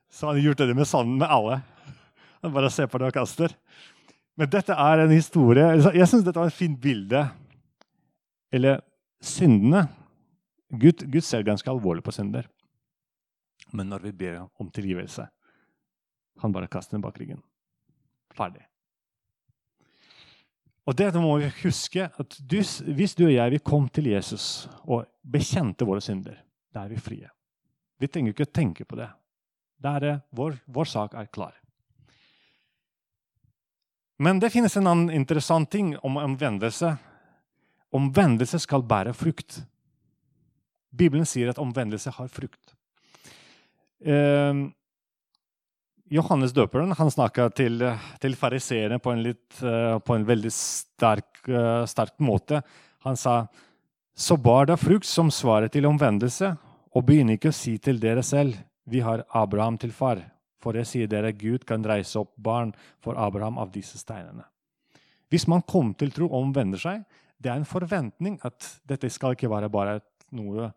Så 0.08 0.30
han 0.30 0.40
gjorde 0.40 0.70
det 0.70 0.78
med 0.78 0.88
sanden 0.88 1.18
med 1.20 1.28
alle. 1.28 1.60
Han 2.46 2.54
bare 2.56 2.72
ser 2.72 2.88
på 2.88 3.02
det 3.02 3.10
og 3.10 3.18
kaster. 3.18 3.52
Men 4.40 4.48
dette 4.50 4.74
er 4.74 5.04
en 5.04 5.12
historie 5.12 5.66
Jeg 5.94 6.08
syns 6.08 6.24
dette 6.24 6.40
var 6.40 6.48
et 6.48 6.56
fint 6.56 6.80
bilde. 6.80 7.26
Eller 8.54 8.80
syndene. 9.20 9.90
Gud, 10.72 11.04
Gud 11.04 11.28
ser 11.28 11.44
ganske 11.44 11.70
alvorlig 11.70 12.06
på 12.06 12.16
synder. 12.16 12.48
Men 13.74 13.90
når 13.90 14.06
vi 14.08 14.14
ber 14.24 14.44
om 14.62 14.70
tilgivelse, 14.70 15.26
han 16.42 16.54
bare 16.54 16.70
kaster 16.70 16.98
den 16.98 17.04
bak 17.04 17.18
ryggen. 17.20 17.42
Ferdig. 18.34 18.66
Og 20.84 20.96
det 21.00 21.14
må 21.16 21.38
vi 21.40 21.50
huske 21.62 22.10
at 22.10 22.38
du, 22.40 22.58
Hvis 22.60 23.16
du 23.16 23.26
og 23.26 23.34
jeg 23.34 23.52
vi 23.54 23.60
kom 23.64 23.88
til 23.90 24.10
Jesus 24.12 24.68
og 24.84 25.06
bekjente 25.24 25.88
våre 25.88 26.04
synder, 26.04 26.42
da 26.74 26.84
er 26.84 26.92
vi 26.92 27.00
frie. 27.00 27.30
Vi 28.00 28.10
trenger 28.12 28.34
ikke 28.34 28.48
å 28.50 28.56
tenke 28.60 28.86
på 28.86 28.98
det. 29.00 29.10
Er 29.84 30.00
det, 30.00 30.14
vår, 30.32 30.58
vår 30.66 30.88
sak 30.88 31.16
er 31.20 31.28
klar. 31.32 31.56
Men 34.20 34.40
det 34.40 34.52
finnes 34.54 34.76
en 34.78 34.88
annen 34.88 35.12
interessant 35.12 35.70
ting 35.72 35.96
om 36.04 36.18
omvendelse. 36.18 36.94
Omvendelse 37.94 38.60
skal 38.64 38.86
bære 38.88 39.14
frukt. 39.18 39.64
Bibelen 40.94 41.26
sier 41.28 41.52
at 41.52 41.60
omvendelse 41.60 42.14
har 42.16 42.30
frukt. 42.32 42.76
Eh, 44.04 44.64
Johannes 46.14 46.54
døperen 46.54 46.92
han 46.94 47.12
snakka 47.12 47.48
til, 47.58 47.82
til 48.22 48.36
fariseerne 48.38 49.00
på, 49.02 49.16
uh, 49.16 49.98
på, 50.04 50.16
en 50.16 50.28
veldig 50.28 50.52
sterk, 50.54 51.40
uh, 51.50 51.88
sterk, 51.90 52.14
måte. 52.22 52.62
Han 53.08 53.18
sa 53.18 53.48
så 54.14 54.38
bar 54.38 54.68
da 54.70 54.78
frukt 54.78 55.10
som 55.10 55.32
svaret 55.34 55.74
til 55.74 55.88
omvendelse, 55.90 56.52
og 56.94 57.06
begynn 57.08 57.34
ikke 57.34 57.50
å 57.50 57.56
si 57.58 57.80
til 57.82 57.98
dere 57.98 58.22
selv 58.22 58.60
vi 58.86 59.02
har 59.02 59.24
Abraham 59.34 59.80
til 59.82 59.96
far. 59.96 60.22
For 60.62 60.78
jeg 60.78 60.90
sier 60.92 61.10
dere 61.10 61.34
Gud 61.34 61.66
kan 61.66 61.82
reise 61.82 62.22
opp 62.22 62.36
barn 62.38 62.76
for 63.02 63.18
Abraham 63.18 63.58
av 63.58 63.74
disse 63.74 63.98
steinene. 63.98 64.46
Hvis 65.34 65.48
man 65.50 65.66
kommer 65.66 65.98
til 65.98 66.14
tro 66.14 66.30
og 66.30 66.44
omvender 66.44 66.78
seg, 66.78 67.02
det 67.42 67.50
er 67.50 67.58
en 67.58 67.68
forventning 67.68 68.38
at 68.46 68.70
dette 68.88 69.10
skal 69.10 69.34
ikke 69.34 69.50
være 69.50 69.72
bare 69.74 69.98
noe 70.38 70.70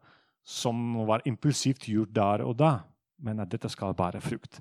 som 0.46 1.02
var 1.06 1.26
impulsivt 1.28 1.90
gjort 1.90 2.14
der 2.16 2.46
og 2.46 2.56
da, 2.56 2.72
men 3.22 3.40
at 3.40 3.50
dette 3.52 3.70
skal 3.72 3.96
bære 3.96 4.20
frukt. 4.24 4.60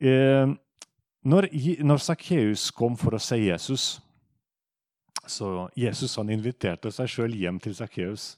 Eh, 0.00 0.48
når, 1.20 1.48
når 1.84 2.00
Sakkeus 2.00 2.70
kom 2.72 2.96
for 2.96 3.16
å 3.16 3.20
se 3.20 3.36
Jesus, 3.36 4.00
så 5.28 5.68
Jesus 5.76 6.16
han 6.16 6.32
inviterte 6.32 6.90
seg 6.94 7.10
sjøl 7.12 7.34
hjem 7.36 7.60
til 7.62 7.74
Sakkeus. 7.76 8.34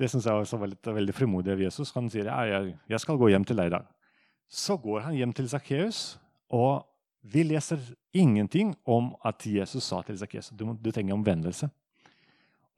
Det 0.00 0.08
syns 0.08 0.24
jeg 0.24 0.42
også 0.42 0.58
var 0.60 0.70
litt, 0.72 0.86
veldig 0.86 1.14
frimodig 1.14 1.52
av 1.52 1.60
Jesus. 1.60 1.92
Han 1.92 2.08
sier 2.10 2.30
ja, 2.30 2.62
jeg, 2.88 3.00
skal 3.02 3.20
gå 3.20 3.28
hjem 3.28 3.44
til 3.44 3.60
deg 3.60 3.68
i 3.68 3.74
dag. 3.74 3.88
Så 4.48 4.78
går 4.80 5.04
han 5.04 5.18
hjem 5.18 5.34
til 5.36 5.50
Sakkeus, 5.52 6.16
og 6.48 6.86
vi 7.20 7.44
leser 7.44 7.82
ingenting 8.16 8.72
om 8.88 9.12
at 9.28 9.44
Jesus 9.46 9.84
sa 9.84 10.00
til 10.02 10.16
Sakkeus 10.18 10.48
du, 10.56 10.64
du 10.80 10.88
trenger 10.90 11.14
omvendelse. 11.14 11.68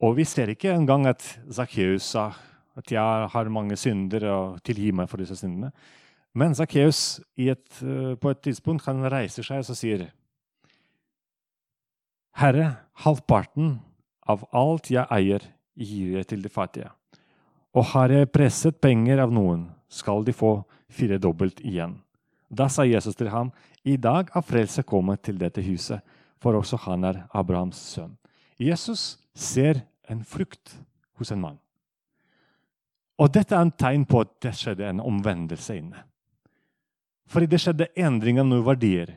Og 0.03 0.17
vi 0.17 0.25
ser 0.27 0.51
ikke 0.51 0.73
engang 0.75 1.07
at 1.07 1.23
Sakkeus 1.47 2.11
sa 2.11 2.33
at 2.77 2.91
jeg 2.91 3.29
har 3.33 3.53
mange 3.53 3.77
synder 3.77 4.25
og 4.31 4.63
tilgi 4.65 4.91
meg 4.95 5.09
for 5.11 5.21
disse 5.21 5.37
syndene. 5.39 5.71
Men 6.33 6.55
Sakkeus 6.57 7.21
uh, 7.21 8.15
på 8.17 8.31
et 8.33 8.41
tidspunkt 8.41 8.85
kan 8.85 9.03
reiser 9.11 9.45
seg 9.45 9.61
og 9.61 9.77
sier 9.77 10.07
Herre, 12.33 12.71
halvparten 13.05 13.75
av 14.25 14.47
alt 14.57 14.89
jeg 14.89 15.05
eier, 15.13 15.43
gir 15.77 16.17
jeg 16.17 16.27
til 16.29 16.41
de 16.41 16.49
fattige. 16.49 16.89
Og 17.77 17.85
har 17.93 18.09
jeg 18.13 18.31
presset 18.33 18.79
penger 18.81 19.21
av 19.21 19.33
noen, 19.33 19.67
skal 19.89 20.25
de 20.25 20.33
få 20.33 20.63
firedobbelt 20.89 21.61
igjen. 21.61 21.99
Da 22.49 22.67
sa 22.69 22.85
Jesus 22.85 23.17
til 23.17 23.29
ham, 23.33 23.51
I 23.85 23.97
dag 23.97 24.29
har 24.33 24.45
frelse 24.45 24.81
kommet 24.85 25.21
til 25.25 25.37
dette 25.37 25.61
huset, 25.65 26.01
for 26.41 26.57
også 26.57 26.79
han 26.87 27.05
er 27.05 27.23
Abrahams 27.33 27.77
sønn. 27.77 28.17
Jesus 28.57 29.19
ser 29.33 29.83
en 30.09 30.23
frukt 30.25 30.77
hos 31.17 31.31
en 31.33 31.41
mann. 31.41 31.62
Og 33.21 33.29
dette 33.33 33.53
er 33.53 33.61
en 33.61 33.73
tegn 33.77 34.05
på 34.09 34.23
at 34.23 34.31
det 34.41 34.55
skjedde 34.57 34.87
en 34.89 35.03
omvendelse 35.03 35.75
inne. 35.77 36.01
Fordi 37.29 37.49
det 37.49 37.59
skjedde 37.61 37.91
endring 37.99 38.39
av 38.41 38.47
noen 38.49 38.65
verdier. 38.65 39.13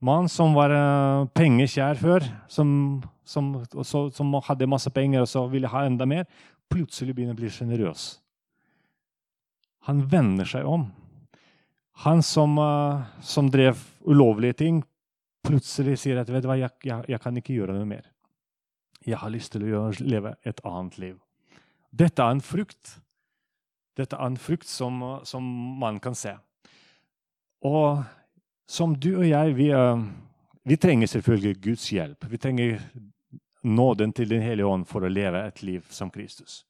Mann 0.00 0.30
som 0.32 0.54
var 0.56 0.72
uh, 0.72 1.26
pengekjær 1.36 1.98
før, 2.00 2.24
som, 2.48 2.70
som, 3.26 3.52
så, 3.84 4.06
som, 4.16 4.32
hadde 4.46 4.70
masse 4.70 4.90
penger 4.96 5.26
og 5.26 5.28
så 5.28 5.44
ville 5.52 5.68
ha 5.68 5.84
enda 5.84 6.06
mer, 6.08 6.24
plutselig 6.72 7.12
begynner 7.16 7.36
å 7.36 7.40
bli 7.40 7.50
sjenerøs. 7.52 8.06
Han 9.90 10.06
vender 10.08 10.48
seg 10.48 10.64
om. 10.68 10.86
Han 12.06 12.24
som, 12.24 12.56
uh, 12.56 13.02
som, 13.20 13.50
drev 13.52 13.82
ulovlige 14.08 14.56
ting, 14.62 14.80
plutselig 15.44 15.98
sier 16.00 16.22
at 16.22 16.32
vet 16.32 16.46
du 16.46 16.48
hva, 16.48 16.56
jeg, 16.62 16.72
jeg, 16.86 17.04
jeg 17.12 17.20
kan 17.20 17.36
ikke 17.36 17.58
gjøre 17.58 17.76
noe 17.76 17.88
mer. 17.88 18.08
Jeg 19.04 19.20
har 19.20 19.32
lyst 19.32 19.52
til 19.52 19.68
å 19.76 19.90
leve 20.00 20.32
et 20.48 20.64
annet 20.64 20.96
liv. 21.00 21.18
Dette 21.90 22.22
er 22.22 22.36
en 22.36 22.42
frukt. 22.44 22.96
Dette 23.98 24.16
er 24.16 24.30
en 24.30 24.38
frukt 24.38 24.68
som, 24.68 25.02
som 25.26 25.44
man 25.80 25.98
kan 26.02 26.14
se. 26.14 26.36
Og 27.66 28.02
som 28.70 28.94
du 28.96 29.16
og 29.18 29.26
jeg, 29.26 29.54
vi, 29.58 29.68
uh, 29.74 30.00
vi, 30.64 30.76
trenger 30.76 31.10
selvfølgelig 31.10 31.60
Guds 31.64 31.88
hjelp. 31.90 32.26
Vi 32.30 32.38
trenger 32.38 32.80
nåden 33.62 34.12
til 34.12 34.30
Den 34.30 34.42
hellige 34.42 34.66
ånd 34.66 34.86
for 34.88 35.04
å 35.04 35.10
leve 35.10 35.42
et 35.46 35.62
liv 35.62 35.84
som 35.90 36.10
Kristus. 36.10 36.64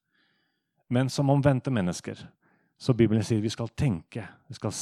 Men 0.89 1.09
som 1.09 1.29
omvendte 1.29 1.71
mennesker 1.71 2.19
så 2.81 2.93
Bibelen 2.97 3.23
sier 3.23 3.41
vi 3.41 3.53
skal 3.53 3.69
tenke, 3.77 4.25
vi 4.49 4.57
skal 4.57 4.73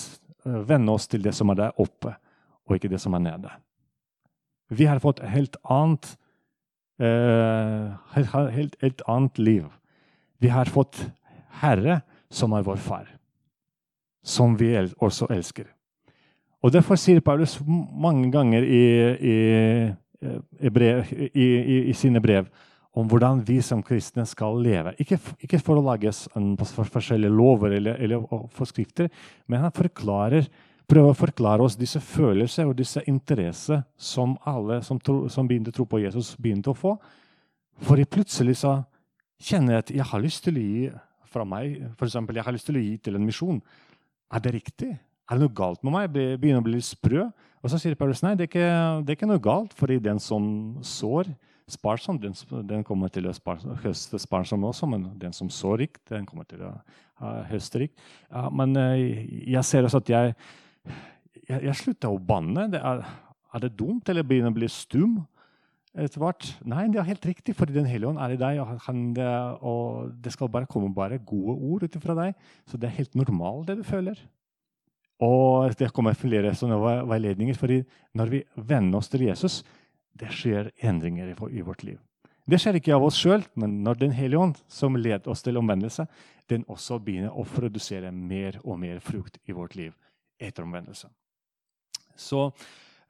uh, 0.47 0.61
vende 0.63 0.95
oss 0.95 1.07
til 1.07 1.21
det 1.21 1.35
som 1.35 1.51
er 1.51 1.59
der 1.59 1.81
oppe, 1.83 2.15
og 2.65 2.77
ikke 2.77 2.89
det 2.89 3.01
som 3.03 3.13
er 3.13 3.25
nede. 3.25 3.51
Vi 4.69 4.87
har 4.87 5.01
fått 5.03 5.19
et 5.19 5.33
helt 5.33 5.57
annet, 5.65 6.05
helt, 6.99 8.75
helt 8.83 9.01
annet 9.07 9.39
liv. 9.39 9.63
Vi 10.39 10.51
har 10.51 10.71
fått 10.71 11.01
Herre, 11.59 12.01
som 12.31 12.53
er 12.53 12.63
vår 12.63 12.79
far, 12.79 13.07
som 14.23 14.55
vi 14.57 14.71
også 14.77 15.27
elsker. 15.33 15.67
Og 16.63 16.73
Derfor 16.75 16.99
sier 16.99 17.23
Paulus 17.23 17.57
mange 17.65 18.29
ganger 18.31 18.65
i, 18.67 18.83
i, 19.15 19.35
i, 20.59 20.71
brev, 20.75 21.05
i, 21.31 21.93
sine 21.95 22.19
brev 22.23 22.49
om 22.99 23.07
hvordan 23.07 23.43
vi 23.47 23.59
som 23.63 23.83
kristne 23.85 24.25
skal 24.27 24.59
leve. 24.63 24.95
Ikke, 24.99 25.19
ikke 25.39 25.61
for 25.63 25.79
å 25.79 25.85
lage 25.85 26.11
forskjellige 26.11 27.31
lover 27.31 27.77
eller, 27.77 27.99
eller, 28.01 28.25
forskrifter, 28.55 29.07
men 29.47 29.63
han 29.63 29.75
forklarer, 29.75 30.49
prøver 30.89 31.13
å 31.13 31.19
forklare 31.19 31.63
oss 31.63 31.77
disse 31.79 32.01
følelser 32.01 32.67
og 32.67 32.75
disse 32.79 33.03
interesser 33.07 33.83
som 33.95 34.35
alle 34.49 34.81
som, 34.83 34.99
tro, 34.99 35.27
som 35.31 35.47
begynte 35.47 35.71
å 35.71 35.79
tro 35.79 35.85
på 35.87 36.01
Jesus, 36.01 36.33
begynte 36.39 36.73
å 36.73 36.77
få. 36.77 36.95
For 37.85 38.01
plutselig 38.09 38.57
så 38.59 38.81
kjenner 39.39 39.81
at 39.81 39.91
jeg 39.93 40.05
har 40.05 40.23
lyst 40.23 40.43
til 40.45 40.57
å 40.59 40.63
gi 40.63 40.87
fra 41.29 41.45
meg, 41.45 41.77
for 41.99 42.09
eksempel, 42.09 42.39
jeg 42.39 42.47
har 42.47 42.55
lyst 42.55 42.67
til 42.69 42.79
å 42.79 42.83
gi 42.83 42.95
til 43.05 43.19
en 43.19 43.25
misjon. 43.25 43.59
Er 44.33 44.41
det 44.43 44.55
riktig? 44.55 44.89
Er 45.29 45.37
det 45.37 45.45
noe 45.45 45.53
galt 45.55 45.83
med 45.85 45.93
meg? 45.93 46.07
Jeg 46.09 46.39
begynner 46.41 46.63
å 46.63 46.65
bli 46.65 46.79
litt 46.79 46.87
sprø. 46.87 47.27
Og 47.59 47.71
så 47.71 47.77
sier 47.81 47.97
Paulus 47.99 48.23
nei, 48.25 48.33
det 48.39 48.47
er, 48.47 48.49
ikke, 48.49 48.71
det 49.03 49.13
er 49.13 49.19
ikke 49.19 49.29
noe 49.29 49.43
galt, 49.43 49.75
fordi 49.77 49.99
den 50.01 50.21
som 50.23 50.43
sår 50.85 51.29
sparsom, 51.69 52.17
den, 52.21 52.33
den 52.65 52.85
kommer 52.87 53.11
til 53.13 53.27
å 53.29 53.33
høste 53.83 54.19
sparsom 54.21 54.63
også, 54.65 54.89
men 54.89 55.09
den 55.21 55.35
som 55.35 55.51
sår 55.53 55.83
rikt, 55.83 56.01
den 56.09 56.25
kommer 56.25 56.47
til 56.49 56.63
å 56.65 56.73
høste 57.49 57.83
rikt. 57.83 57.99
Uh, 58.31 58.47
men 58.55 58.75
uh, 58.79 58.95
jeg 58.97 59.63
ser 59.67 59.85
også 59.85 60.01
at 60.01 60.13
jeg, 60.13 60.35
jeg, 61.45 61.59
jeg 61.67 61.77
slutter 61.77 62.13
å 62.13 62.21
banne. 62.21 62.69
Det 62.73 62.81
er, 62.81 63.03
er, 63.53 63.63
det 63.65 63.75
dumt, 63.77 64.09
eller 64.09 64.25
begynner 64.27 64.53
å 64.53 64.59
bli 64.59 64.69
stum? 64.71 65.19
Hvert. 65.93 66.49
Nei, 66.65 66.87
det 66.87 66.99
er 66.99 67.07
helt 67.07 67.25
riktig, 67.25 67.55
fordi 67.55 67.73
Den 67.73 67.85
hellige 67.85 68.09
ånd 68.09 68.19
er 68.19 68.33
i 68.33 68.37
deg, 68.39 68.59
og, 68.61 68.79
han, 68.85 69.05
og 69.61 70.11
det 70.21 70.33
skal 70.33 70.49
bare 70.49 70.69
komme 70.69 70.93
bare 70.93 71.17
gode 71.17 71.57
ord 71.57 71.83
ut 71.83 71.97
fra 72.01 72.15
deg. 72.15 72.35
Så 72.67 72.77
det 72.77 72.89
er 72.89 72.97
helt 72.99 73.15
normalt, 73.15 73.67
det 73.67 73.77
du 73.77 73.83
føler. 73.83 74.19
Og 75.19 75.73
det 75.75 75.91
kommer 75.91 76.15
flere 76.15 76.53
sånne 76.55 76.77
veiledninger. 77.09 77.55
fordi 77.55 77.83
når 78.13 78.29
vi 78.29 78.43
venner 78.55 78.97
oss 78.97 79.09
til 79.09 79.21
Jesus, 79.27 79.63
det 80.15 80.31
skjer 80.31 80.71
endringer 80.81 81.35
i 81.51 81.61
vårt 81.61 81.83
liv. 81.83 81.99
Det 82.49 82.57
skjer 82.57 82.79
ikke 82.79 82.95
av 82.95 83.03
oss 83.05 83.17
sjøl, 83.19 83.43
men 83.55 83.83
når 83.83 83.99
Den 83.99 84.11
hellige 84.11 84.39
ånd, 84.39 84.55
som 84.67 84.95
leder 84.95 85.29
oss 85.29 85.43
til 85.43 85.57
omvendelse, 85.57 86.07
den 86.49 86.65
også 86.67 86.99
begynner 86.99 87.35
å 87.35 87.45
produsere 87.45 88.11
mer 88.11 88.59
og 88.63 88.79
mer 88.79 88.99
frukt 88.99 89.37
i 89.45 89.51
vårt 89.51 89.75
liv 89.75 89.93
etter 90.39 90.63
omvendelse. 90.63 91.09
Så, 92.15 92.51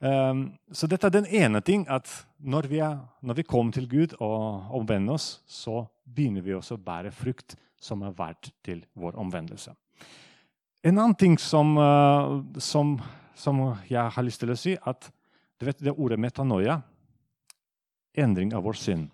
um, 0.00 0.44
så 0.72 0.88
dette 0.90 1.08
er 1.08 1.14
den 1.14 1.28
ene 1.28 1.60
ting 1.64 1.86
at 1.88 2.08
når 2.40 2.68
vi, 2.70 2.80
er, 2.84 2.98
når 3.20 3.40
vi 3.40 3.46
kommer 3.48 3.72
til 3.72 3.88
Gud 3.88 4.16
og 4.18 4.72
omvender 4.76 5.18
oss, 5.18 5.42
så 5.46 5.84
begynner 6.04 6.44
vi 6.44 6.56
også 6.56 6.78
å 6.78 6.82
bære 6.84 7.12
frukt 7.14 7.56
som 7.80 8.02
er 8.04 8.16
verdt 8.16 8.52
til 8.64 8.82
vår 8.98 9.16
omvendelse. 9.20 9.72
En 10.84 10.96
annen 10.96 11.16
ting 11.20 11.36
som, 11.40 11.74
uh, 11.76 12.40
som, 12.60 12.94
som, 13.36 13.60
jeg 13.88 14.04
har 14.16 14.24
lyst 14.24 14.40
til 14.40 14.52
å 14.52 14.58
si, 14.58 14.76
at 14.76 15.10
du 15.60 15.66
vet 15.68 15.82
det 15.84 15.92
ordet 15.92 16.20
metanoia 16.20 16.78
endring 18.16 18.54
av 18.56 18.64
vår 18.64 18.78
synd. 18.80 19.10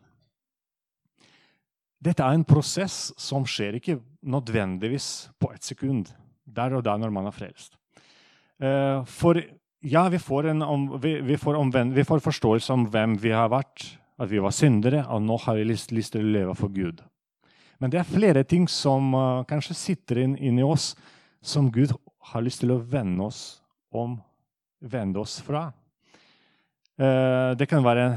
Dette 2.07 2.23
er 2.23 2.37
en 2.37 2.47
prosess 2.47 3.11
som 3.19 3.47
skjer 3.49 3.81
ikke 3.81 3.99
nødvendigvis 4.23 5.29
på 5.43 5.51
ett 5.55 5.67
sekund. 5.67 6.13
Der 6.47 6.77
og 6.79 6.85
da 6.87 6.95
når 7.01 7.11
man 7.11 7.27
er 7.27 7.35
frelst. 7.35 7.75
Uh, 8.63 9.03
for 9.11 9.41
ja, 9.87 10.09
vi 10.09 10.19
får, 10.19 10.47
en, 10.47 11.01
vi, 11.01 11.21
vi, 11.21 11.37
får 11.39 11.55
omvend, 11.55 11.95
vi 11.95 12.05
får, 12.05 12.21
forståelse 12.25 12.73
om 12.73 12.87
hvem 12.91 13.15
vi 13.23 13.31
har 13.31 13.51
vært, 13.53 13.85
at 14.19 14.31
vi 14.31 14.41
var 14.43 14.55
syndere, 14.55 15.05
og 15.13 15.23
nå 15.23 15.37
har 15.45 15.59
vi 15.59 15.67
lyst, 15.69 15.93
lyst 15.95 16.17
til 16.17 16.25
å 16.25 16.33
leve 16.39 16.55
for 16.59 16.73
Gud. 16.75 17.03
Men 17.79 17.93
det 17.93 18.01
er 18.01 18.09
flere 18.09 18.43
ting 18.49 18.65
som 18.73 19.15
uh, 19.15 19.45
kanskje 19.47 19.77
sitter 19.79 20.23
inn, 20.25 20.35
inn, 20.41 20.59
oss, 20.65 20.95
som 21.45 21.69
Gud 21.71 21.93
har 22.33 22.43
lyst 22.43 22.65
til 22.65 22.73
å 22.75 22.81
vende 22.81 23.29
oss 23.29 23.61
om, 23.95 24.17
vende 24.81 25.23
oss 25.23 25.39
fra. 25.45 25.69
Uh, 26.97 27.53
det, 27.55 27.69
kan 27.71 27.85
være, 27.87 28.09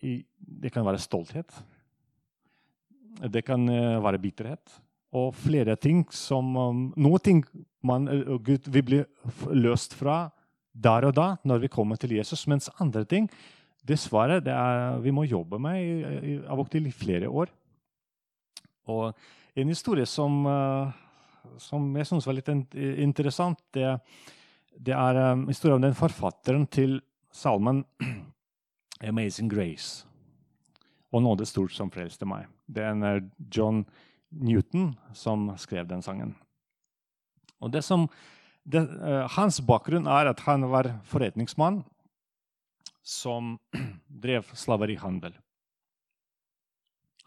det 0.00 0.72
kan 0.72 0.86
være 0.86 1.02
stolthet. 1.02 1.50
Det 3.28 3.44
kan 3.44 3.66
uh, 3.68 3.98
være 4.00 4.22
bitterhet. 4.22 4.78
Og 5.12 5.34
flere 5.34 5.74
ting 5.74 6.04
som 6.14 6.54
um, 6.54 6.84
Noe 6.94 7.18
ting 7.18 7.42
man, 7.82 8.06
Gud 8.46 8.70
vil 8.70 8.86
bli 8.86 9.00
løst 9.50 9.98
fra 9.98 10.28
der 10.72 11.06
og 11.08 11.14
da, 11.16 11.34
når 11.44 11.64
vi 11.64 11.72
kommer 11.72 11.98
til 11.98 12.14
Jesus, 12.16 12.46
mens 12.46 12.70
andre 12.80 13.04
ting 13.04 13.28
dessverre, 13.86 14.40
det 14.44 14.52
er, 14.52 14.98
vi 15.00 15.12
må 15.14 15.24
jobbe 15.24 15.58
med 15.58 15.80
i, 15.80 16.34
av 16.46 16.60
og 16.60 16.68
til 16.70 16.86
i 16.86 16.94
flere 16.94 17.28
år. 17.28 17.50
Og 18.92 19.14
en 19.56 19.72
historie 19.72 20.06
som, 20.06 20.44
eh, 20.46 20.92
som 21.58 21.88
jeg 21.96 22.08
syns 22.08 22.28
var 22.28 22.36
litt 22.36 22.50
interessant, 22.76 23.60
det, 23.74 23.96
det 24.76 24.94
er 24.96 25.20
um, 25.32 25.46
historien 25.48 25.80
om 25.80 25.88
den 25.88 25.96
forfatteren 25.96 26.66
til 26.70 27.00
salmen 27.32 27.84
'Amazing 29.02 29.50
Grace'. 29.50 30.06
Og 31.12 31.22
nåde 31.22 31.46
stort 31.46 31.72
som 31.72 31.90
frelste 31.90 32.26
meg. 32.26 32.46
Det 32.68 32.84
er 32.84 33.24
John 33.56 33.84
Newton 34.30 34.94
som 35.12 35.50
skrev 35.58 35.88
den 35.88 36.02
sangen. 36.02 36.36
Og 37.60 37.72
det 37.72 37.82
som, 37.84 38.08
det, 38.70 38.84
uh, 38.86 39.26
hans 39.36 39.60
bakgrunn 39.66 40.08
er 40.10 40.30
at 40.30 40.42
han 40.46 40.66
var 40.70 40.92
forretningsmann 41.10 41.82
som 43.02 43.56
drev 44.24 44.50
slaverihandel. 44.54 45.34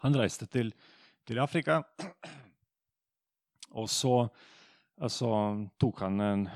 Han 0.04 0.16
reiste 0.20 0.46
til 0.50 0.72
til 1.24 1.40
Afrika. 1.40 1.82
Og 3.80 3.88
så 3.90 4.28
altså, 5.00 5.30
tok 5.80 6.04
han 6.04 6.20
en 6.20 6.48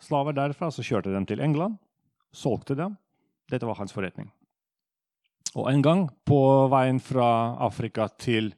slaver 0.00 0.36
derfra 0.36 0.70
så 0.72 0.84
kjørte 0.86 1.12
dem 1.12 1.26
til 1.28 1.42
England. 1.44 1.76
Solgte 2.32 2.76
dem. 2.78 2.96
Dette 3.50 3.66
var 3.66 3.80
hans 3.80 3.92
forretning. 3.92 4.30
Og 5.58 5.66
en 5.72 5.82
gang 5.82 6.06
på 6.24 6.38
veien 6.70 7.00
fra 7.02 7.56
Afrika 7.58 8.06
til, 8.14 8.52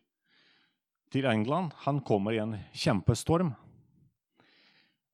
til 1.10 1.26
England 1.26 1.72
han 1.86 2.02
kommer 2.04 2.36
i 2.36 2.42
en 2.42 2.58
kjempestorm. 2.76 3.54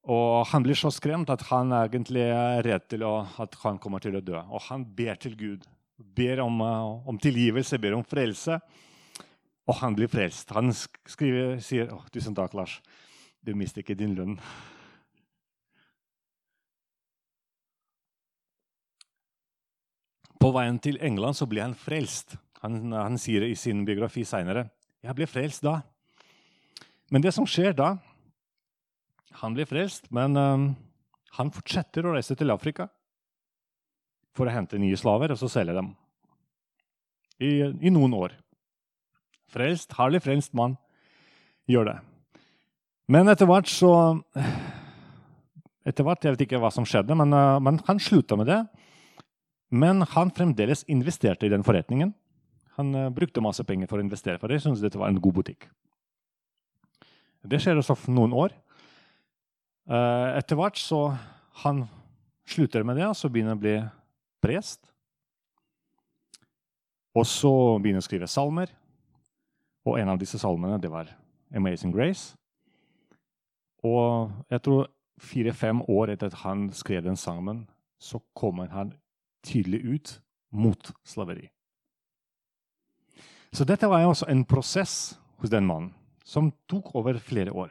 Og 0.08 0.46
han 0.48 0.64
blir 0.64 0.78
så 0.78 0.88
skremt 0.94 1.28
at 1.28 1.42
han 1.50 1.72
egentlig 1.76 2.22
er 2.32 2.62
redd 2.64 2.86
til 2.88 3.04
å, 3.04 3.26
at 3.44 3.58
han 3.60 3.76
kommer 3.80 4.00
til 4.00 4.16
å 4.16 4.24
dø. 4.24 4.38
Og 4.40 4.62
han 4.70 4.86
ber 4.96 5.20
til 5.20 5.36
Gud. 5.36 5.66
Ber 5.98 6.40
om, 6.40 6.62
om 6.62 7.18
tilgivelse, 7.20 7.80
ber 7.82 7.98
om 7.98 8.06
frelse. 8.08 8.56
Og 9.68 9.76
han 9.82 9.98
blir 9.98 10.08
frelst. 10.08 10.54
Han 10.56 10.72
skriver, 10.72 11.58
sier 11.60 11.92
oh, 11.92 12.06
'Tusen 12.08 12.36
takk, 12.36 12.56
Lars. 12.56 12.78
Du 13.44 13.52
mister 13.54 13.84
ikke 13.84 13.98
din 13.98 14.16
lønn'. 14.16 14.38
På 20.40 20.54
veien 20.54 20.78
til 20.80 20.96
England 21.04 21.36
så 21.36 21.44
blir 21.50 21.66
han 21.66 21.76
frelst. 21.76 22.38
Han, 22.62 22.94
han 22.94 23.18
sier 23.20 23.44
i 23.44 23.54
sin 23.54 23.84
biografi 23.84 24.24
seinere. 24.24 24.70
'Jeg 25.04 25.14
ble 25.20 25.28
frelst 25.28 25.66
da'. 25.68 25.82
Men 27.12 27.20
det 27.22 27.34
som 27.36 27.44
skjer 27.44 27.76
da 27.76 27.98
Han 29.42 29.54
blir 29.54 29.68
frelst, 29.68 30.08
men 30.14 30.36
um, 30.36 30.68
han 31.36 31.52
fortsetter 31.54 32.06
å 32.06 32.14
reise 32.16 32.36
til 32.38 32.50
Afrika 32.50 32.88
for 34.36 34.48
å 34.48 34.54
hente 34.54 34.80
nye 34.80 34.96
slaver 34.98 35.34
og 35.34 35.40
så 35.40 35.50
selge 35.52 35.76
dem. 35.76 35.92
I, 37.38 37.70
i 37.86 37.92
noen 37.94 38.16
år. 38.18 38.34
Frelst, 39.52 39.94
herlig 39.98 40.22
frelst 40.24 40.54
mann 40.58 40.74
gjør 41.70 41.92
det. 41.92 41.98
Men 43.08 43.30
etter 43.30 43.48
hvert 43.48 43.70
så 43.70 43.92
etter 45.88 46.04
hvert, 46.04 46.24
Jeg 46.24 46.34
vet 46.34 46.44
ikke 46.44 46.60
hva 46.60 46.68
som 46.74 46.84
skjedde, 46.84 47.14
men, 47.16 47.32
uh, 47.32 47.56
men 47.62 47.78
han 47.86 48.00
slutta 48.02 48.36
med 48.36 48.50
det. 48.50 48.60
Men 49.70 50.02
han 50.14 50.32
fremdeles 50.34 50.84
investerte 50.88 51.46
i 51.46 51.52
den 51.52 51.64
forretningen. 51.64 52.12
Han 52.76 52.94
uh, 52.94 53.08
brukte 53.14 53.44
masse 53.44 53.64
penger 53.64 53.88
for 53.88 54.00
å 54.00 54.04
investere, 54.04 54.40
for 54.40 54.52
det 54.52 54.60
syntes 54.64 54.84
dette 54.84 55.00
var 55.00 55.08
en 55.08 55.20
god 55.22 55.38
butikk. 55.40 55.68
Det 57.48 57.60
skjer 57.62 57.80
også 57.80 57.96
for 57.96 58.12
noen 58.12 58.34
år. 58.36 58.52
Uh, 59.88 60.36
etter 60.36 60.58
hvert 60.58 60.76
så 60.76 61.16
han 61.64 61.86
slutter 62.48 62.84
med 62.84 62.98
det, 63.00 63.06
og 63.08 63.16
så 63.16 63.30
begynner 63.32 63.54
han 63.54 63.60
å 63.60 63.62
bli 63.62 63.76
prest. 64.44 64.82
Og 67.16 67.24
så 67.26 67.52
begynner 67.80 68.02
han 68.02 68.04
å 68.04 68.08
skrive 68.08 68.28
salmer. 68.30 68.72
Og 69.88 69.96
en 69.96 70.12
av 70.12 70.20
disse 70.20 70.38
salmene 70.38 70.80
det 70.80 70.90
var 70.92 71.08
'Amazing 71.50 71.94
Grace'. 71.94 72.36
Og 73.82 74.30
jeg 74.50 74.62
tror 74.62 74.90
fire-fem 75.18 75.82
år 75.88 76.10
etter 76.12 76.26
at 76.26 76.40
han 76.44 76.70
skrev 76.72 77.02
den 77.02 77.16
sangen, 77.16 77.68
så 77.98 78.20
kommer 78.34 78.68
han 78.68 78.92
tydelig 79.42 79.84
ut 79.84 80.20
mot 80.52 80.92
slaveri. 81.04 81.48
Så 83.52 83.64
dette 83.64 83.88
var 83.88 84.04
også 84.04 84.28
en 84.28 84.44
prosess 84.44 85.18
hos 85.38 85.50
den 85.50 85.66
mannen 85.66 85.94
som 86.24 86.52
tok 86.68 86.94
over 86.94 87.18
flere 87.18 87.52
år. 87.52 87.70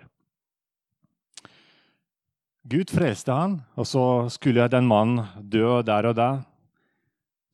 Gud 2.67 2.91
frelste 2.91 3.31
han, 3.31 3.61
og 3.79 3.87
så 3.87 4.03
skulle 4.33 4.65
den 4.67 4.87
mannen 4.89 5.23
dø 5.39 5.79
der 5.87 6.09
og 6.09 6.15
da. 6.17 6.29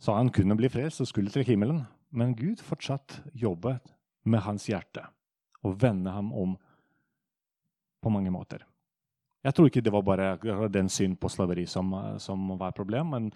Så 0.02 0.16
han 0.18 0.32
kunne 0.34 0.58
bli 0.58 0.72
frelst 0.74 1.04
og 1.04 1.10
skulle 1.10 1.30
til 1.30 1.46
himmelen. 1.46 1.84
Men 2.10 2.34
Gud 2.38 2.62
fortsatt 2.66 3.20
jobbet 3.34 3.82
med 4.26 4.42
hans 4.46 4.66
hjerte 4.70 5.06
og 5.64 5.78
vende 5.82 6.12
ham 6.12 6.32
om 6.34 6.56
på 8.04 8.12
mange 8.12 8.32
måter. 8.34 8.66
Jeg 9.44 9.54
tror 9.54 9.70
ikke 9.70 9.84
det 9.84 9.94
var 9.94 10.06
bare 10.08 10.68
den 10.72 10.90
syn 10.90 11.16
på 11.20 11.30
slaveri 11.30 11.66
som, 11.68 11.94
som 12.18 12.54
var 12.60 12.76
problem, 12.76 13.14
men 13.14 13.30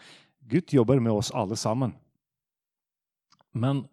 Gud 0.49 0.73
jobber 0.73 0.99
med 0.99 1.11
oss 1.11 1.31
alle 1.35 1.55
sammen. 1.55 1.93
Men 3.53 3.85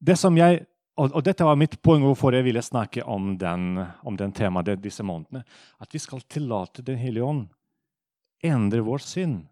det 0.00 0.18
som 0.18 0.36
jeg 0.36 0.64
og, 0.98 1.12
og, 1.12 1.22
dette 1.24 1.46
var 1.46 1.58
mitt 1.58 1.76
poeng 1.82 2.02
hvorfor 2.02 2.34
jeg 2.34 2.46
ville 2.48 2.62
snakke 2.64 3.04
om 3.06 3.36
den, 3.38 3.78
om 4.02 4.16
den 4.18 4.34
temaet 4.34 4.82
disse 4.82 5.06
månedene. 5.06 5.44
At 5.78 5.94
vi 5.94 6.00
skal 6.02 6.24
tillate 6.26 6.82
Den 6.82 6.98
hellige 6.98 7.24
ånd 7.24 7.46
endre 8.42 8.80
vår 8.80 9.02
synd. 9.02 9.46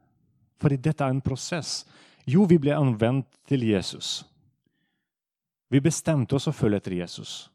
Fordi 0.63 0.79
dette 0.81 1.05
er 1.05 1.13
en 1.13 1.25
prosess. 1.25 1.85
Jo, 2.27 2.47
vi 2.49 2.59
ble 2.59 2.75
anvendt 2.75 3.29
til 3.49 3.67
Jesus. 3.67 4.25
Vi 5.71 5.83
bestemte 5.83 6.39
oss 6.39 6.49
å 6.49 6.55
følge 6.55 6.81
etter 6.81 6.97
Jesus. 7.01 7.49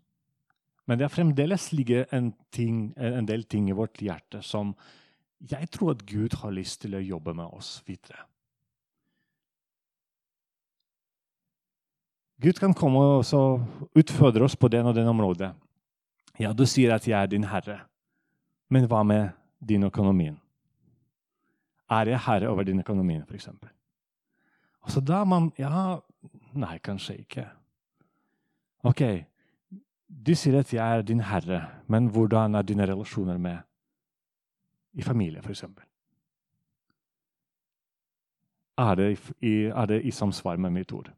Men 0.87 0.99
det 0.99 1.07
er 1.07 1.13
fremdeles 1.13 1.69
ligger 1.71 2.07
en, 2.15 2.33
ting, 2.51 2.91
en, 2.97 3.27
del 3.27 3.45
ting 3.47 3.69
i 3.69 3.77
vårt 3.77 4.01
hjerte 4.03 4.41
som 4.43 4.73
jeg 5.39 5.69
tror 5.73 5.95
at 5.95 6.03
Gud 6.05 6.35
har 6.41 6.53
lyst 6.53 6.81
til 6.83 6.97
å 6.97 7.01
jobbe 7.01 7.33
med 7.37 7.47
oss 7.55 7.79
videre. 7.87 8.25
Gud 12.41 12.57
kan 12.57 12.73
komme 12.73 13.01
og 13.21 13.97
utfordre 13.97 14.47
oss 14.47 14.55
på 14.57 14.69
den 14.71 14.87
og 14.89 14.95
den 14.97 15.07
området. 15.07 15.51
Ja, 16.39 16.53
du 16.53 16.65
sier 16.65 16.95
at 16.95 17.05
jeg 17.05 17.17
er 17.19 17.29
din 17.29 17.45
herre, 17.45 17.83
men 18.69 18.87
hva 18.89 19.03
med 19.05 19.29
din 19.59 19.83
økonomi? 19.85 20.31
Er 21.91 22.09
jeg 22.09 22.23
herre 22.25 22.49
over 22.49 22.63
din 22.63 22.79
økonomi, 22.79 23.19
f.eks.? 23.27 23.49
så 24.87 24.99
da 25.01 25.23
man 25.23 25.51
Ja, 25.59 25.99
nei, 26.53 26.77
kanskje 26.79 27.19
ikke. 27.19 27.45
Ok, 28.83 29.01
du 30.07 30.33
sier 30.35 30.59
at 30.59 30.73
jeg 30.73 30.97
er 30.97 31.01
din 31.05 31.21
herre, 31.21 31.67
men 31.87 32.07
hvordan 32.09 32.55
er 32.55 32.61
dine 32.65 32.87
relasjoner 32.87 33.37
med 33.37 33.57
i 34.93 35.01
familie, 35.01 35.41
f.eks.? 35.41 35.63
Er 38.77 38.95
er 39.75 39.85
det 39.85 40.01
i 40.05 40.11
samsvar 40.11 40.57
med 40.57 40.69
mitt 40.71 40.91
ord? 40.91 41.11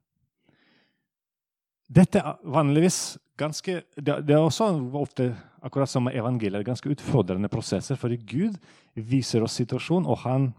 Dette 1.88 2.22
er 2.22 2.40
vanligvis 2.44 3.18
ganske 3.38 3.82
Det, 3.96 4.30
er 4.30 4.40
også 4.40 4.70
ofte, 4.94 5.34
akkurat 5.62 5.90
som 5.90 6.06
med 6.06 6.16
evangeliet, 6.16 6.66
ganske 6.66 6.90
utfordrende 6.90 7.50
prosesser. 7.50 7.96
Fordi 7.96 8.18
Gud 8.18 8.58
viser 8.94 9.44
oss 9.44 9.58
situasjonen, 9.58 10.08
og 10.08 10.22
han 10.24 10.54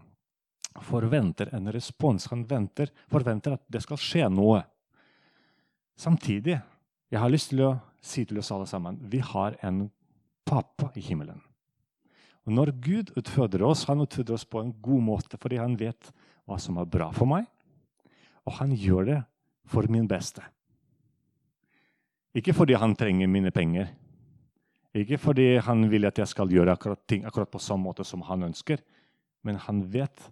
forventer 0.83 1.53
en 1.55 1.71
respons. 1.71 2.27
Han 2.31 2.43
venter, 2.49 2.91
forventer 3.11 3.55
at 3.55 3.63
det 3.71 3.81
skal 3.85 3.99
skje 4.01 4.29
noe. 4.29 4.63
Samtidig 5.95 6.59
jeg 7.11 7.21
har 7.21 7.31
lyst 7.31 7.53
til 7.53 7.63
å 7.63 7.75
si 8.03 8.25
til 8.27 8.41
oss 8.41 8.51
alle 8.51 8.67
sammen 8.67 8.97
vi 9.09 9.21
har 9.23 9.55
en 9.63 9.85
pappa 10.45 10.91
i 10.95 11.03
himmelen. 11.05 11.39
Og 12.45 12.53
Når 12.53 12.71
Gud 12.83 13.13
utfordrer 13.17 13.63
oss, 13.65 13.85
han 13.89 14.03
utfordrer 14.03 14.35
oss 14.35 14.45
på 14.45 14.61
en 14.61 14.73
god 14.81 15.01
måte 15.01 15.39
fordi 15.41 15.57
han 15.57 15.77
vet 15.79 16.11
hva 16.45 16.59
som 16.61 16.77
er 16.77 16.89
bra 16.89 17.09
for 17.15 17.25
meg, 17.29 17.47
og 18.45 18.59
han 18.59 18.75
gjør 18.75 19.07
det 19.07 19.21
for 19.65 19.87
min 19.89 20.05
beste. 20.05 20.43
Ikke 22.35 22.53
fordi 22.53 22.75
han 22.75 22.95
trenger 22.99 23.31
mine 23.31 23.51
penger, 23.51 23.93
ikke 24.95 25.17
fordi 25.19 25.57
han 25.63 25.89
vil 25.91 26.07
at 26.07 26.19
jeg 26.19 26.27
skal 26.31 26.51
gjøre 26.51 26.75
akkurat 26.75 27.01
ting 27.07 27.25
akkurat 27.27 27.51
på 27.51 27.59
samme 27.59 27.83
måte 27.83 28.03
som 28.07 28.23
han 28.27 28.43
ønsker, 28.47 28.79
men 29.43 29.59
han 29.59 29.83
vet 29.91 30.31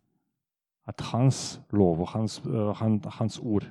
at 0.87 1.01
hans 1.11 1.59
lov 1.71 2.01
og 2.03 2.09
hans, 2.11 2.39
uh, 2.45 2.75
hans 3.19 3.39
ord 3.39 3.67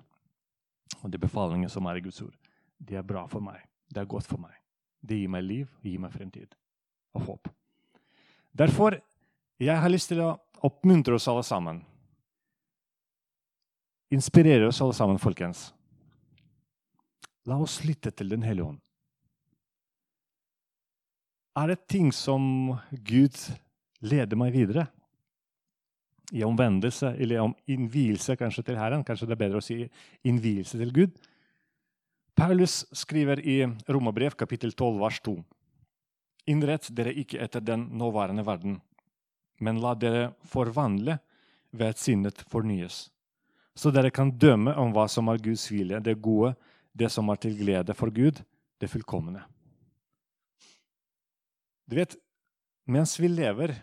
og 1.02 1.10
de 1.12 1.20
befalingene 1.20 1.72
som 1.72 1.86
er 1.88 1.98
i 1.98 2.04
Guds 2.04 2.20
ord, 2.22 2.34
det 2.78 2.96
er 2.96 3.06
bra 3.06 3.26
for 3.28 3.44
meg. 3.44 3.60
Det 3.88 4.00
er 4.00 4.08
godt 4.08 4.28
for 4.28 4.40
meg. 4.40 4.52
det 5.02 5.16
gir 5.18 5.28
meg 5.28 5.42
liv, 5.42 5.66
det 5.82 5.90
gir 5.90 5.98
meg 5.98 6.12
fremtid 6.14 6.52
og 7.18 7.24
håp. 7.26 7.48
Derfor 8.54 9.00
jeg 9.58 9.74
har 9.78 9.90
lyst 9.90 10.12
til 10.12 10.20
å 10.22 10.36
oppmuntre 10.62 11.16
oss 11.18 11.26
alle 11.28 11.42
sammen. 11.42 11.80
Inspirere 14.14 14.68
oss 14.68 14.80
alle 14.84 14.94
sammen, 14.94 15.18
folkens. 15.18 15.72
La 17.48 17.58
oss 17.58 17.80
lytte 17.82 18.12
til 18.14 18.30
Den 18.30 18.44
hellige 18.46 18.68
ånd. 18.70 18.80
Er 21.58 21.68
det 21.68 21.86
ting 21.90 22.12
som 22.14 22.42
Gud 23.04 23.36
leder 24.00 24.38
meg 24.40 24.54
videre? 24.54 24.86
I 26.32 26.44
omvendelse 26.46 27.10
eller 27.20 27.42
om 27.42 27.52
innvielse 27.68 28.38
kanskje 28.40 28.64
til 28.70 28.78
Herren? 28.80 29.04
Kanskje 29.04 29.28
det 29.28 29.36
er 29.36 29.42
bedre 29.42 29.60
å 29.60 29.64
si 29.64 29.82
innvielse 30.24 30.80
til 30.80 30.94
Gud? 30.96 31.18
Paulus 32.38 32.86
skriver 32.96 33.42
i 33.44 33.58
Romerbrev 33.92 34.38
kapittel 34.40 34.72
12, 34.72 34.96
vers 35.02 35.18
2. 35.20 35.34
Innrett 36.48 36.88
dere 36.96 37.12
ikke 37.12 37.42
etter 37.44 37.60
den 37.60 37.84
nåværende 38.00 38.46
verden, 38.46 38.78
men 39.60 39.82
la 39.82 39.92
dere 39.94 40.30
forvandle 40.48 41.18
ved 41.70 41.92
at 41.92 42.00
sinnet 42.00 42.40
fornyes, 42.50 43.10
så 43.76 43.92
dere 43.92 44.10
kan 44.10 44.32
dømme 44.32 44.72
om 44.80 44.90
hva 44.92 45.04
som 45.08 45.28
er 45.28 45.40
Guds 45.44 45.68
vilje, 45.70 46.00
det 46.00 46.16
gode, 46.24 46.54
det 46.92 47.08
som 47.12 47.30
er 47.32 47.40
til 47.40 47.56
glede 47.56 47.94
for 47.96 48.12
Gud, 48.12 48.42
det 48.80 48.90
fullkomne. 48.90 49.44
Du 51.88 51.96
vet, 51.96 52.16
mens 52.88 53.18
vi 53.20 53.30
lever 53.30 53.74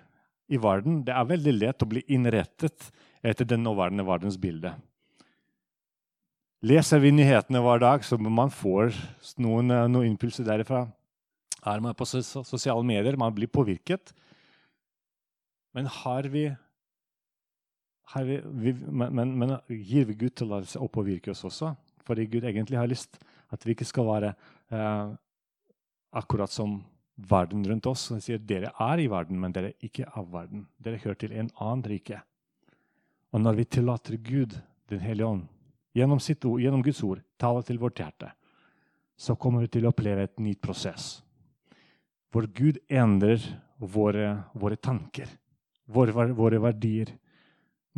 i 0.49 0.57
verden, 0.57 1.03
det 1.05 1.13
er 1.13 1.29
veldig 1.29 1.55
lett 1.55 1.83
å 1.85 1.89
bli 1.89 2.03
innrettet 2.09 2.89
etter 3.21 3.47
den 3.47 3.63
nåværende 3.65 4.05
verdens 4.07 4.39
bilde. 4.41 4.73
Leser 6.65 6.99
vi 6.99 7.11
nyhetene 7.15 7.61
hver 7.63 7.79
dag, 7.79 8.03
så 8.03 8.17
man 8.19 8.51
får 8.51 8.91
noen, 9.39 9.71
eh, 9.71 9.87
noen 9.87 10.09
impulser 10.09 10.43
derifra. 10.47 10.87
Er 11.65 11.79
man 11.79 11.95
på 11.95 12.07
sosiale 12.07 12.83
medier, 12.83 13.15
man 13.15 13.33
blir 13.35 13.47
påvirket. 13.47 14.11
Men 15.73 15.85
har 15.85 16.23
vi, 16.23 16.49
har 18.11 18.23
vi, 18.23 18.39
vi 18.43 18.73
men, 18.73 19.37
men, 19.37 19.57
gir 19.69 20.05
vi 20.09 20.17
Gud 20.25 20.35
tillatelse 20.35 20.81
å 20.81 20.89
påvirke 20.91 21.31
oss 21.31 21.45
også? 21.47 21.75
Fordi 22.09 22.25
Gud 22.25 22.47
egentlig 22.49 22.79
har 22.79 22.89
lyst 22.89 23.19
at 23.53 23.65
vi 23.65 23.75
ikke 23.75 23.87
skal 23.87 24.07
være 24.07 24.31
eh, 24.73 25.11
akkurat 26.17 26.49
som 26.49 26.79
verden 27.29 27.65
rundt 27.67 27.85
oss. 27.85 28.07
Han 28.13 28.23
sier 28.23 28.41
dere 28.41 28.71
er 28.81 29.01
i 29.01 29.07
verden, 29.11 29.39
men 29.41 29.53
dere 29.53 29.73
er 29.73 29.85
ikke 29.85 30.07
av 30.17 30.29
verden. 30.33 30.65
Dere 30.81 31.01
hører 31.03 31.19
til 31.21 31.35
en 31.37 31.51
annen 31.59 31.85
rike. 31.91 32.21
Og 33.33 33.43
når 33.43 33.61
vi 33.61 33.71
tillater 33.77 34.17
Gud, 34.17 34.59
Den 34.89 35.03
hellige 35.05 35.27
ånd, 35.27 35.43
gjennom, 35.93 36.17
ord, 36.17 36.61
gjennom 36.63 36.81
Guds 36.81 37.03
ord, 37.05 37.19
tale 37.37 37.61
til 37.61 37.77
vårt 37.77 37.99
hjerte, 38.01 38.31
så 39.13 39.35
kommer 39.37 39.61
vi 39.61 39.67
til 39.69 39.85
å 39.85 39.91
oppleve 39.91 40.23
et 40.25 40.39
nytt 40.41 40.57
prosess. 40.65 41.19
Hvor 42.33 42.47
Gud 42.49 42.79
endrer 42.89 43.37
våre, 43.77 44.31
våre 44.57 44.79
tanker, 44.81 45.29
våre, 45.85 46.25
våre 46.33 46.57
verdier, 46.57 47.13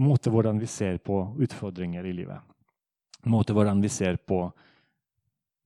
måte 0.04 0.34
hvordan 0.34 0.60
vi 0.60 0.68
ser 0.68 1.00
på 1.00 1.22
utfordringer 1.40 2.04
i 2.04 2.12
livet. 2.12 2.44
Måte 3.30 3.54
hvordan 3.54 3.82
vi 3.82 3.90
ser 3.90 4.18
på, 4.18 4.46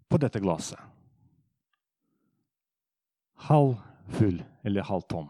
på 0.10 0.20
dette 0.20 0.42
glasset 0.44 0.82
halv 3.46 3.76
full 4.08 4.44
eller 4.64 4.82
halv 4.82 5.02
tom? 5.02 5.30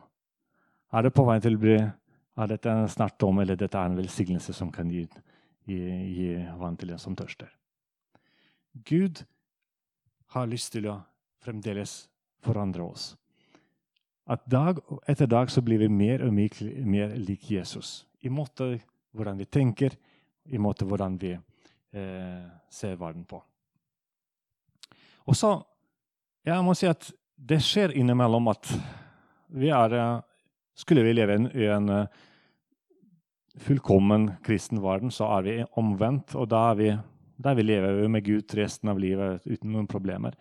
Er 0.93 1.03
det 1.03 1.13
på 1.15 1.25
vei 1.27 1.37
til 1.43 1.57
å 1.57 1.61
bli 1.61 1.77
er 2.35 2.49
dette 2.51 2.71
snart 2.91 3.17
tom, 3.19 3.39
eller 3.39 3.55
dette 3.55 3.79
er 3.79 3.89
en 3.89 3.99
velsignelse 3.99 4.53
som 4.53 4.71
kan 4.71 4.89
gi, 4.91 5.05
gi, 5.67 5.77
gi 6.17 6.31
vann 6.59 6.75
til 6.79 6.91
en 6.91 6.99
som 6.99 7.15
tørster? 7.15 7.51
Gud 8.85 9.23
har 10.35 10.49
lyst 10.51 10.73
til 10.75 10.89
å 10.91 10.97
fremdeles 11.43 12.09
forandre 12.43 12.83
oss. 12.83 13.13
At 14.27 14.43
dag 14.49 14.81
etter 15.07 15.29
dag 15.29 15.51
så 15.53 15.61
blir 15.63 15.79
vi 15.83 15.87
mer 15.87 16.25
og 16.25 16.33
mer, 16.33 16.59
mer 16.83 17.15
lik 17.15 17.51
Jesus. 17.51 18.03
I 18.25 18.29
måte 18.33 18.73
hvordan 19.15 19.37
vi 19.39 19.45
tenker, 19.45 19.95
i 20.51 20.59
måte 20.59 20.85
hvordan 20.85 21.15
vi 21.21 21.35
eh, 21.95 22.43
ser 22.69 22.99
verden 22.99 23.25
på. 23.27 23.39
Og 25.25 25.37
så 25.37 25.55
jeg 26.45 26.61
må 26.61 26.75
si 26.77 26.85
at 26.89 27.07
det 27.35 27.57
skjer 27.65 27.95
innimellom 27.97 28.51
at 28.51 28.69
vi 29.55 29.71
er 29.73 29.97
eh, 29.97 30.23
Skulle 30.75 31.05
vi 31.05 31.13
leve 31.15 31.37
i 31.55 31.67
en 31.71 31.85
eh, 31.87 32.15
fullkommen 33.63 34.25
kristen 34.43 34.81
verden, 34.83 35.07
så 35.07 35.29
er 35.37 35.45
vi 35.45 35.53
omvendt. 35.79 36.33
Og 36.35 36.49
da, 36.51 36.65
er 36.73 36.75
vi, 36.75 36.89
der 37.39 37.55
vi 37.55 37.63
lever 37.63 38.01
med 38.11 38.25
Gud 38.25 38.51
resten 38.59 38.91
av 38.91 38.99
livet 38.99 39.45
uten 39.47 39.71
noen 39.71 39.87
problemer. 39.87 40.35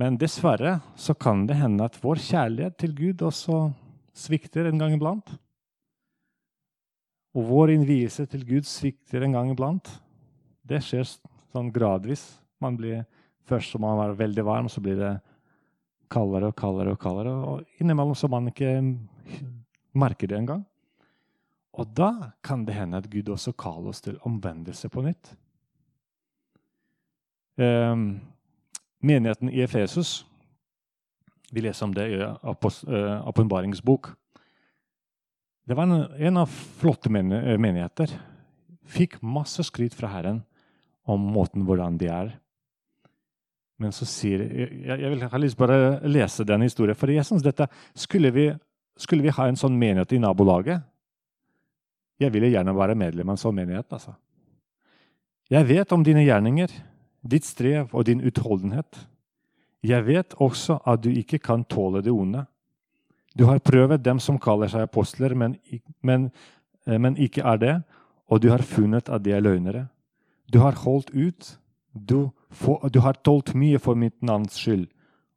Men 0.00 0.16
dessverre 0.16 0.78
så 0.96 1.12
kan 1.12 1.44
det 1.50 1.58
hende 1.60 1.84
at 1.84 1.98
vår 2.00 2.22
kjærlighet 2.24 2.78
til 2.80 2.94
Gud 2.96 3.26
også 3.28 3.58
svikter 4.16 4.70
en 4.70 4.80
gang 4.80 4.96
iblant. 4.96 5.34
Og 7.36 7.44
vår 7.48 7.74
innvielse 7.76 8.24
til 8.32 8.48
Gud 8.48 8.68
svikter 8.68 9.24
en 9.26 9.36
gang 9.36 9.52
iblant. 9.52 9.92
Det 10.62 10.80
skjer 10.84 11.06
sånn 11.52 11.70
gradvis. 11.74 12.24
Man 12.62 12.76
blir, 12.78 13.04
først 13.48 13.74
som 13.74 13.82
man 13.84 14.00
er 14.04 14.18
veldig 14.18 14.44
varm, 14.46 14.68
så 14.70 14.82
blir 14.82 14.98
det 15.00 15.12
kaldere 16.12 16.52
og 16.52 16.58
kaldere 16.58 16.94
og 16.94 17.00
kaldere. 17.02 17.32
Og 17.32 17.82
innimellom 17.82 18.16
så 18.18 18.30
man 18.30 18.50
ikke 18.52 18.76
merker 19.98 20.30
det 20.30 20.38
engang. 20.38 20.64
Og 21.72 21.88
da 21.96 22.32
kan 22.44 22.66
det 22.68 22.76
hende 22.76 23.00
at 23.00 23.08
Gud 23.10 23.30
også 23.32 23.54
kaller 23.56 23.92
oss 23.92 24.02
til 24.04 24.20
omvendelse 24.28 24.90
på 24.92 25.04
nytt. 25.04 25.32
Um, 27.56 28.20
menigheten 29.04 29.50
i 29.52 29.60
Efesus 29.60 30.24
Vi 31.52 31.60
leser 31.60 31.84
om 31.84 31.92
det 31.92 32.06
i 32.08 32.16
Åpenbaringsbok. 33.28 34.06
Uh, 34.08 34.16
det 35.68 35.76
var 35.76 35.84
en, 35.84 36.06
en 36.16 36.40
av 36.40 36.54
flotte 36.80 37.10
menigheter. 37.12 38.14
Fikk 38.88 39.18
masse 39.22 39.62
skryt 39.68 39.94
fra 39.94 40.08
Herren 40.14 40.40
om 41.08 41.20
måten 41.34 41.64
hvordan 41.66 41.98
de 41.98 42.08
er. 42.10 42.32
Men 43.82 43.94
så 43.94 44.06
sier 44.06 44.44
Jeg, 44.46 45.00
jeg 45.00 45.10
vil 45.10 45.24
ha 45.26 45.40
lyst 45.40 45.56
til 45.56 45.64
bare 45.64 46.00
lese 46.06 46.46
den 46.46 46.62
historien. 46.62 46.98
For 46.98 47.10
jeg 47.10 47.26
synes 47.26 47.42
dette, 47.42 47.66
skulle 47.94 48.30
vi, 48.34 48.50
skulle 48.96 49.24
vi 49.24 49.34
ha 49.34 49.48
en 49.48 49.58
sånn 49.58 49.78
menighet 49.78 50.14
i 50.14 50.22
nabolaget 50.22 50.82
Jeg 52.20 52.32
ville 52.32 52.52
gjerne 52.52 52.76
være 52.76 52.94
medlem 52.94 53.28
av 53.28 53.34
en 53.34 53.42
sånn 53.42 53.56
menighet. 53.56 53.88
altså. 53.90 54.14
Jeg 55.50 55.66
vet 55.66 55.92
om 55.92 56.04
dine 56.04 56.22
gjerninger, 56.22 56.70
ditt 57.22 57.44
strev 57.44 57.90
og 57.92 58.06
din 58.06 58.22
utholdenhet. 58.22 59.00
Jeg 59.82 60.06
vet 60.06 60.34
også 60.38 60.78
at 60.86 61.02
du 61.02 61.10
ikke 61.10 61.40
kan 61.42 61.64
tåle 61.64 62.02
det 62.02 62.12
onde. 62.14 62.44
Du 63.34 63.44
har 63.48 63.58
prøvd 63.58 63.98
dem 64.04 64.20
som 64.20 64.38
kaller 64.38 64.70
seg 64.70 64.86
apostler, 64.86 65.34
men, 65.34 65.56
men, 66.00 66.30
eh, 66.86 66.98
men 66.98 67.16
ikke 67.16 67.42
er 67.42 67.58
det, 67.58 67.74
og 68.30 68.40
du 68.40 68.50
har 68.52 68.62
funnet 68.62 69.08
at 69.10 69.24
de 69.24 69.32
er 69.32 69.42
løgnere. 69.42 69.86
Du 70.46 70.58
har 70.58 70.78
holdt 70.84 71.10
ut 71.10 71.58
du, 71.92 72.30
for, 72.50 72.88
du 72.88 73.00
har 73.04 73.20
tålt 73.20 73.54
mye 73.54 73.78
for 73.78 73.98
mitt 73.98 74.22
navns 74.24 74.56
skyld 74.60 74.88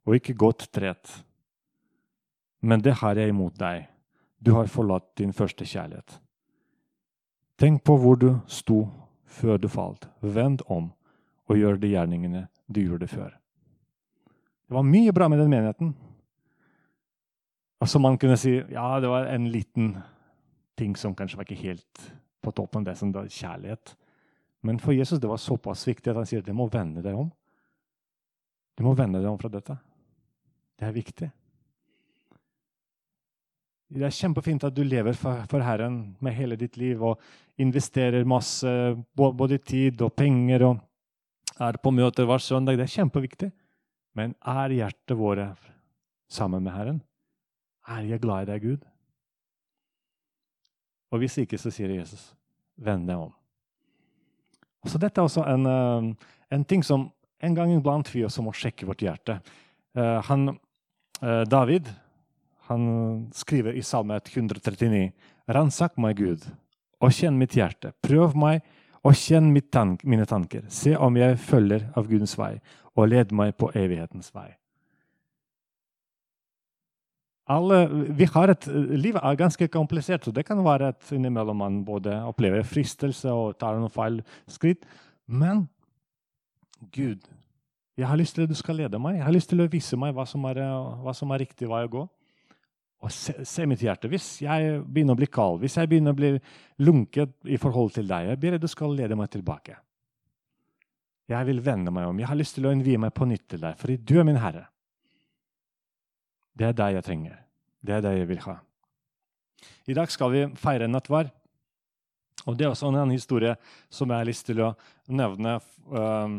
og 0.06 0.16
ikke 0.16 0.36
gått 0.38 0.68
trett. 0.72 1.10
Men 2.64 2.80
det 2.82 2.96
har 3.02 3.18
jeg 3.18 3.32
imot 3.34 3.58
deg. 3.60 3.86
Du 4.38 4.54
har 4.56 4.70
forlatt 4.70 5.10
din 5.18 5.34
første 5.36 5.66
kjærlighet. 5.68 6.18
Tenk 7.60 7.82
på 7.84 7.96
hvor 8.00 8.18
du 8.20 8.30
sto 8.48 8.86
før 9.26 9.60
du 9.60 9.68
falt. 9.68 10.08
Vend 10.20 10.64
om 10.68 10.90
og 11.46 11.58
gjør 11.58 11.78
de 11.80 11.92
gjerningene 11.92 12.46
du 12.66 12.82
gjorde 12.82 13.08
før. 13.10 13.30
Det 14.66 14.74
var 14.74 14.86
mye 14.86 15.14
bra 15.14 15.28
med 15.30 15.40
den 15.40 15.52
menigheten. 15.52 15.94
Altså 17.80 18.00
Man 18.02 18.18
kunne 18.18 18.38
si 18.40 18.56
ja, 18.56 19.00
det 19.00 19.08
var 19.08 19.28
en 19.30 19.50
liten 19.52 19.96
ting 20.76 20.96
som 20.96 21.14
kanskje 21.14 21.38
var 21.38 21.46
ikke 21.46 21.62
helt 21.62 22.12
på 22.42 22.50
toppen. 22.50 22.84
det 22.84 22.96
som 22.98 23.12
da 23.12 23.26
kjærlighet. 23.28 23.96
Men 24.66 24.80
for 24.82 24.94
Jesus 24.96 25.20
det 25.22 25.30
var 25.30 25.38
såpass 25.38 25.86
viktig 25.86 26.10
at 26.10 26.18
han 26.18 26.26
sier 26.26 26.42
at 26.42 26.48
du 26.48 26.54
må 26.56 26.66
vende 26.72 27.04
deg 27.04 27.14
om. 27.14 27.28
Du 28.76 28.82
må 28.84 28.96
vende 28.98 29.20
deg 29.22 29.30
om 29.30 29.38
fra 29.38 29.50
dette. 29.52 29.76
Det 30.76 30.88
er 30.88 30.96
viktig. 30.96 31.28
Det 33.86 34.02
er 34.02 34.16
kjempefint 34.16 34.66
at 34.66 34.74
du 34.74 34.82
lever 34.82 35.14
for, 35.14 35.44
for, 35.46 35.62
Herren 35.62 36.16
med 36.20 36.34
hele 36.34 36.58
ditt 36.58 36.74
liv 36.80 37.04
og 37.06 37.22
investerer 37.62 38.26
masse, 38.26 38.68
både 39.14 39.60
tid 39.62 40.02
og 40.02 40.12
penger, 40.18 40.66
og 40.66 41.62
er 41.62 41.78
på 41.80 41.94
møter 41.94 42.26
hver 42.26 42.42
søndag. 42.42 42.76
Det 42.76 42.88
er 42.88 42.96
kjempeviktig. 42.98 43.52
Men 44.18 44.34
er 44.42 44.74
hjertet 44.74 45.16
vårt 45.16 45.70
sammen 46.32 46.64
med 46.66 46.74
Herren? 46.74 47.00
Er 47.86 48.02
jeg 48.08 48.24
glad 48.24 48.48
i 48.48 48.50
deg, 48.50 48.66
Gud? 48.66 48.84
Og 51.14 51.22
hvis 51.22 51.38
ikke, 51.38 51.60
så 51.60 51.70
sier 51.70 51.94
Jesus, 51.94 52.32
vend 52.82 53.06
deg 53.06 53.28
om. 53.28 53.35
Så 54.86 55.00
dette 55.02 55.20
er 55.20 55.26
også 55.26 55.44
en, 55.50 55.66
eh, 55.66 56.30
en 56.54 56.64
ting 56.64 56.82
som 56.84 57.10
en 57.42 57.54
gang 57.54 57.72
iblant 57.74 58.08
vi 58.14 58.24
også 58.24 58.42
må 58.42 58.54
sjekke 58.54 58.86
vårt 58.86 59.02
hjerte. 59.04 59.40
Eh, 59.96 60.22
han, 60.22 60.58
eh, 61.22 61.44
David 61.44 61.88
han 62.68 63.30
skriver 63.32 63.76
i 63.76 63.82
Salme 63.82 64.18
139.: 64.20 65.12
Ransak 65.48 65.96
meg, 65.98 66.16
Gud, 66.16 66.46
og 67.00 67.10
kjenn 67.10 67.38
mitt 67.38 67.54
hjerte. 67.54 67.92
Prøv 68.02 68.34
meg 68.34 68.62
og 69.04 69.14
kjenn 69.14 69.54
tank, 69.70 70.04
mine 70.04 70.26
tanker. 70.26 70.64
Se 70.68 70.96
om 70.96 71.14
jeg 71.16 71.38
følger 71.38 71.92
av 71.96 72.08
Gudens 72.08 72.36
vei, 72.36 72.60
og 72.96 73.08
led 73.08 73.32
meg 73.32 73.56
på 73.56 73.70
evighetens 73.74 74.32
vei. 74.34 74.56
Alle, 77.46 77.78
vi 78.18 78.26
har 78.34 78.50
et, 78.50 78.66
Livet 78.98 79.22
er 79.22 79.38
ganske 79.38 79.68
komplisert, 79.70 80.24
så 80.26 80.32
det 80.34 80.46
kan 80.48 80.58
være 80.66 80.90
at 80.94 81.12
innimellom 81.14 81.60
man 81.62 81.80
både 81.86 82.18
opplever 82.26 82.66
fristelse 82.66 83.30
og 83.30 83.54
tar 83.60 83.78
noen 83.78 83.92
feil 83.92 84.20
skritt. 84.50 84.82
Men 85.26 85.68
Gud, 86.94 87.22
jeg 87.96 88.08
har 88.10 88.18
lyst 88.18 88.34
til 88.36 88.44
at 88.44 88.50
du 88.50 88.58
skal 88.58 88.80
lede 88.82 88.98
meg. 89.00 89.20
Jeg 89.20 89.24
har 89.28 89.34
lyst 89.34 89.50
til 89.52 89.62
å 89.62 89.68
vise 89.70 89.96
meg 89.96 90.14
hva 90.16 90.26
som 90.28 90.44
er, 90.50 90.60
hva 91.02 91.14
som 91.16 91.30
er 91.32 91.44
riktig 91.46 91.70
vei 91.70 91.84
å 91.86 91.92
gå. 91.92 92.04
Og 93.06 93.12
se, 93.12 93.36
se, 93.46 93.64
mitt 93.68 93.82
hjerte. 93.84 94.10
Hvis 94.10 94.40
jeg 94.42 94.80
begynner 94.82 95.14
å 95.14 95.20
bli 95.20 95.28
kald, 95.30 95.60
hvis 95.62 95.76
jeg 95.78 95.88
begynner 95.90 96.16
å 96.16 96.18
bli 96.18 96.32
lunket 96.82 97.36
i 97.46 97.58
forhold 97.60 97.94
til 97.94 98.08
deg, 98.10 98.32
jeg 98.32 98.40
ber 98.42 98.56
at 98.56 98.64
du 98.64 98.70
skal 98.72 98.94
lede 98.96 99.18
meg 99.18 99.30
tilbake. 99.32 99.76
Jeg 101.30 101.46
vil 101.48 101.62
vende 101.62 101.92
meg 101.94 102.08
om. 102.08 102.18
Jeg 102.18 102.30
har 102.30 102.38
lyst 102.38 102.58
til 102.58 102.66
å 102.66 102.72
innvie 102.74 103.00
meg 103.00 103.14
på 103.14 103.26
nytt 103.28 103.46
til 103.54 103.62
deg, 103.62 103.78
fordi 103.78 103.98
du 104.02 104.16
er 104.18 104.26
min 104.26 104.40
herre. 104.40 104.66
Det 106.56 106.70
er 106.70 106.76
deg 106.76 106.96
jeg 106.96 107.04
trenger. 107.04 107.40
Det 107.84 107.98
er 107.98 108.04
deg 108.04 108.22
jeg 108.22 108.30
vil 108.30 108.44
ha. 108.46 108.56
I 109.86 109.96
dag 109.96 110.10
skal 110.12 110.32
vi 110.32 110.46
feire 110.58 110.88
nattverd. 110.88 111.30
Og 112.46 112.56
det 112.56 112.66
er 112.66 112.72
også 112.72 112.90
en 112.92 113.12
historie 113.12 113.56
som 113.92 114.10
jeg 114.10 114.22
har 114.22 114.28
lyst 114.28 114.46
til 114.48 114.62
å 114.62 114.72
nevne 115.08 115.56
um, 115.90 116.38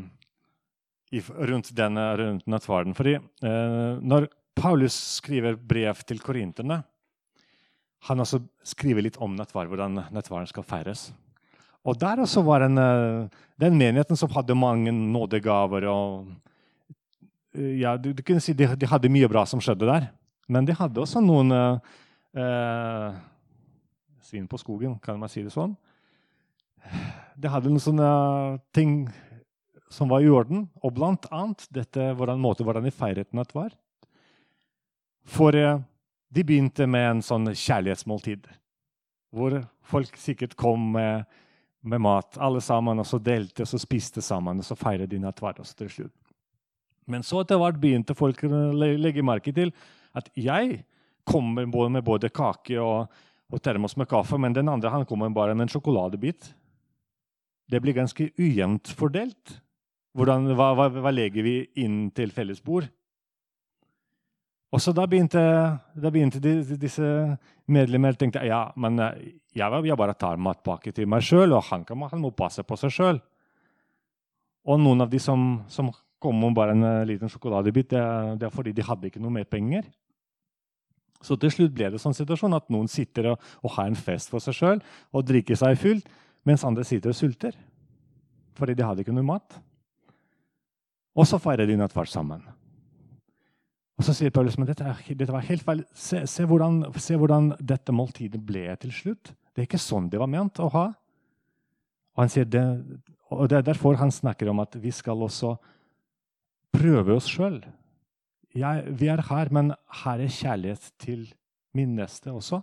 i, 1.11 1.21
rundt 1.21 1.73
denne 1.75 2.05
rundt 2.19 2.47
nattverden. 2.49 2.95
Fordi 2.97 3.17
uh, 3.19 3.99
når 3.99 4.29
Paulus 4.57 4.95
skriver 5.19 5.57
brev 5.59 5.99
til 6.07 6.21
korinterne, 6.23 6.81
han 8.07 8.23
også 8.23 8.39
skriver 8.65 9.03
litt 9.03 9.19
om 9.21 9.35
nattverd, 9.35 9.69
hvordan 9.71 9.99
nattverden 10.15 10.49
skal 10.49 10.65
feires. 10.67 11.09
Og 11.87 11.97
der 11.99 12.23
også 12.23 12.43
var 12.47 12.65
en, 12.65 12.79
uh, 12.79 13.45
den 13.59 13.77
menigheten 13.79 14.19
som 14.19 14.31
hadde 14.33 14.57
mange 14.57 14.93
nådegaver 14.95 15.89
og 15.91 16.31
ja, 17.57 17.95
du, 17.97 18.11
du, 18.13 18.23
kunne 18.23 18.43
si 18.43 18.53
de, 18.57 18.69
de, 18.77 18.89
hadde 18.89 19.11
mye 19.11 19.29
bra 19.31 19.45
som 19.49 19.61
skjedde 19.63 19.89
der. 19.89 20.09
Men 20.47 20.67
de 20.67 20.75
hadde 20.77 21.01
også 21.03 21.19
noen 21.23 21.51
svin 24.27 24.47
på 24.47 24.59
skogen, 24.61 24.97
kan 25.03 25.17
man 25.19 25.31
si 25.31 25.41
det 25.41 25.53
sånn 25.55 25.71
De 27.39 27.49
hadde 27.49 27.71
noen 27.71 27.81
sånne 27.81 28.09
ting 28.75 29.07
som 29.89 30.09
var 30.11 30.23
i 30.23 30.29
orden. 30.29 30.67
Og 30.83 30.93
blant 30.95 31.27
annet 31.31 31.67
dette 31.73 32.11
hvordan, 32.17 32.41
måte 32.43 32.65
hvordan 32.67 32.87
de 32.87 32.93
feiret 32.93 33.33
nattverd. 33.35 33.75
For 35.27 35.55
eh, 35.55 35.79
de 36.33 36.43
begynte 36.47 36.87
med 36.89 37.09
en 37.09 37.23
sånn 37.25 37.51
kjærlighetsmåltid. 37.53 38.47
Hvor 39.35 39.59
folk 39.87 40.19
sikkert 40.19 40.55
kom 40.59 40.91
med, 40.95 41.27
med, 41.83 42.03
mat, 42.03 42.39
alle 42.39 42.61
sammen, 42.63 42.99
og 42.99 43.07
så 43.07 43.19
delte 43.19 43.65
og 43.65 43.71
så 43.71 43.79
spiste 43.81 44.23
sammen. 44.23 44.59
Og 44.63 44.67
så 44.67 44.77
feiret 44.79 45.11
de 45.11 45.21
nattverd 45.23 45.61
også 45.63 45.83
til 45.83 45.93
slutt. 45.97 46.15
Men 47.07 47.23
så 47.23 47.41
etter 47.41 47.59
hvert 47.59 47.79
begynte 47.81 48.15
folk 48.17 48.43
å 48.43 48.67
legge 48.75 49.23
merke 49.25 49.53
til 49.55 49.71
at 50.17 50.29
jeg 50.35 50.81
kommer 51.27 51.67
med 51.67 52.03
både 52.05 52.29
kake 52.31 52.77
og, 52.79 53.07
og 53.51 53.63
termos 53.63 53.97
med 53.99 54.09
kaffe, 54.11 54.39
men 54.39 54.55
den 54.55 54.69
andre 54.71 54.91
han 54.91 55.05
kommer 55.07 55.31
bare 55.35 55.55
med 55.55 55.67
en 55.67 55.75
sjokoladebit 55.75 56.51
det 57.67 57.81
blir 57.83 57.95
ganske 57.97 58.29
ujevnt 58.39 58.91
fordelt. 58.95 59.57
Hvordan, 60.17 60.47
hva, 60.55 60.71
hva, 60.77 60.87
hva, 60.89 61.11
legger 61.13 61.45
vi 61.45 61.57
inn 61.83 62.07
til 62.15 62.31
fellesbord? 62.33 62.87
Og 64.73 64.81
så 64.83 64.91
Da 64.95 65.05
begynte, 65.07 65.41
da 65.95 66.11
begynte 66.11 66.41
de, 66.43 66.59
disse 66.79 67.05
medlemmer 67.71 68.15
å 68.15 68.19
tenke 68.19 68.43
ja, 68.43 68.65
men 68.75 68.99
eh, 68.99 69.29
jeg, 69.55 69.83
jeg 69.87 69.99
bare 69.99 70.15
tar 70.19 70.39
matpakke 70.39 70.91
til 70.91 71.07
meg 71.07 71.23
sjøl, 71.23 71.55
og 71.55 71.63
han, 71.69 71.85
kan, 71.87 72.01
han, 72.11 72.23
må 72.23 72.33
passe 72.35 72.65
på 72.67 72.75
seg 72.79 72.91
sjøl. 72.91 73.21
Og 74.67 74.81
noen 74.81 75.05
av 75.05 75.11
de 75.11 75.21
som, 75.23 75.61
som 75.71 75.91
kom 76.21 76.43
om 76.43 76.55
bare 76.57 76.73
en 76.75 76.83
eh, 76.87 77.05
liten 77.11 77.31
sjokoladebit, 77.31 77.91
det, 77.93 78.03
det, 78.41 78.47
er 78.47 78.53
fordi 78.53 78.73
de 78.75 78.85
hadde 78.85 79.09
ikke 79.09 79.21
noe 79.21 79.33
mer 79.33 79.47
penger. 79.49 79.87
Så 81.21 81.37
til 81.41 81.53
slutt 81.53 81.73
ble 81.73 81.89
det 81.93 82.01
sånn 82.01 82.15
situasjon 82.17 82.57
at 82.57 82.67
noen 82.73 82.89
sitter 82.91 83.31
og, 83.33 83.47
og 83.65 83.73
har 83.77 83.89
en 83.89 83.97
fest 83.97 84.29
for 84.33 84.43
seg 84.43 84.57
sjøl 84.57 84.83
og 85.11 85.25
drikker 85.25 85.57
seg 85.57 85.79
full 85.81 86.03
mens 86.47 86.65
andre 86.67 86.85
sitter 86.87 87.13
og 87.13 87.17
sulter 87.17 87.57
fordi 88.57 88.73
de 88.77 88.85
hadde 88.85 89.03
ikke 89.03 89.13
noe 89.13 89.25
mat. 89.25 89.57
Og 91.17 91.27
så 91.29 91.37
feirer 91.41 91.69
de 91.69 91.75
nattverd 91.77 92.09
sammen. 92.09 92.41
Og 93.97 94.05
så 94.05 94.13
sier 94.13 94.33
Paulus 94.33 94.57
men 94.57 94.69
dette, 94.69 94.85
dette 95.09 95.33
var 95.33 95.45
helt 95.47 95.65
feil. 95.65 95.83
Se, 95.97 96.23
se, 96.29 96.45
hvordan, 96.45 96.83
se, 97.01 97.17
hvordan, 97.17 97.51
dette 97.57 97.93
måltidet 97.93 98.41
ble 98.45 98.69
til 98.81 98.93
slutt. 98.93 99.33
Det 99.53 99.63
er 99.63 99.69
ikke 99.69 99.81
sånn 99.81 100.09
det 100.13 100.21
var 100.21 100.29
ment 100.29 100.61
å 100.61 100.69
ha. 100.73 100.85
Og, 102.13 102.21
han 102.21 102.33
sier 102.33 102.45
det, 102.49 102.63
og 103.33 103.49
det 103.49 103.59
er 103.59 103.65
derfor 103.71 103.97
han 104.01 104.13
snakker 104.13 104.49
om 104.53 104.61
at 104.61 104.77
vi 104.81 104.93
skal 104.93 105.21
også 105.25 105.55
prøve 106.73 107.17
oss 107.17 107.29
sjøl. 107.31 107.61
Vi 108.53 109.09
er 109.11 109.21
her, 109.29 109.51
men 109.53 109.73
her 110.03 110.23
er 110.23 110.33
kjærlighet 110.33 110.91
til 110.99 111.27
min 111.77 111.95
neste 111.95 112.31
også 112.31 112.61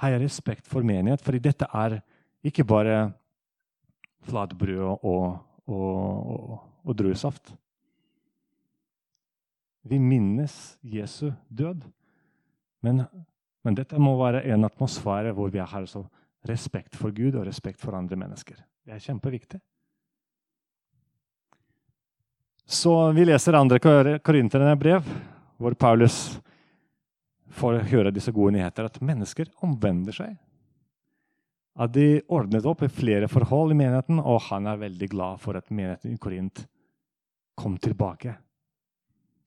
Her 0.00 0.16
er 0.16 0.22
respekt 0.24 0.66
for 0.66 0.82
menighet, 0.82 1.20
fordi 1.20 1.38
dette 1.38 1.66
er 1.76 1.98
ikke 2.42 2.64
bare 2.64 3.12
flatbrød 4.24 4.80
og, 4.80 5.04
og, 5.04 5.38
og, 5.66 6.60
og 6.84 6.96
druesaft. 6.96 7.52
Vi 9.82 9.98
minnes 9.98 10.78
Jesu 10.82 11.30
død. 11.48 11.84
Men, 12.80 13.04
men, 13.64 13.76
dette 13.76 14.00
må 14.00 14.16
være 14.16 14.44
en 14.54 14.64
atmosfære 14.64 15.32
hvor 15.36 15.52
vi 15.52 15.60
har 15.60 15.86
respekt 16.48 16.96
for 16.96 17.12
Gud 17.12 17.36
og 17.36 17.46
respekt 17.46 17.80
for 17.80 17.92
andre 17.96 18.16
mennesker. 18.16 18.56
Det 18.84 18.94
er 18.94 19.04
kjempeviktig. 19.04 19.60
Så 22.70 23.12
vi 23.12 23.24
leser 23.24 23.56
andre 23.58 23.80
korinterne 24.22 24.76
brev, 24.78 25.06
hvor 25.58 25.74
Paulus 25.74 26.38
får 27.50 27.80
høre 27.90 28.12
disse 28.14 28.30
gode 28.30 28.54
nyheter, 28.54 28.86
at 28.86 29.00
mennesker 29.02 29.48
omvender 29.66 30.14
seg. 30.14 30.36
At 31.74 31.90
de 31.96 32.20
ordnet 32.30 32.68
opp 32.70 32.84
i 32.86 32.90
flere 32.92 33.26
forhold 33.26 33.74
i 33.74 33.78
menigheten, 33.80 34.20
og 34.22 34.44
han 34.52 34.68
er 34.70 34.78
veldig 34.84 35.08
glad 35.10 35.42
for 35.42 35.58
at 35.58 35.66
menigheten 35.74 36.14
i 36.14 36.20
Korint 36.22 36.62
kom 37.58 37.74
tilbake 37.82 38.36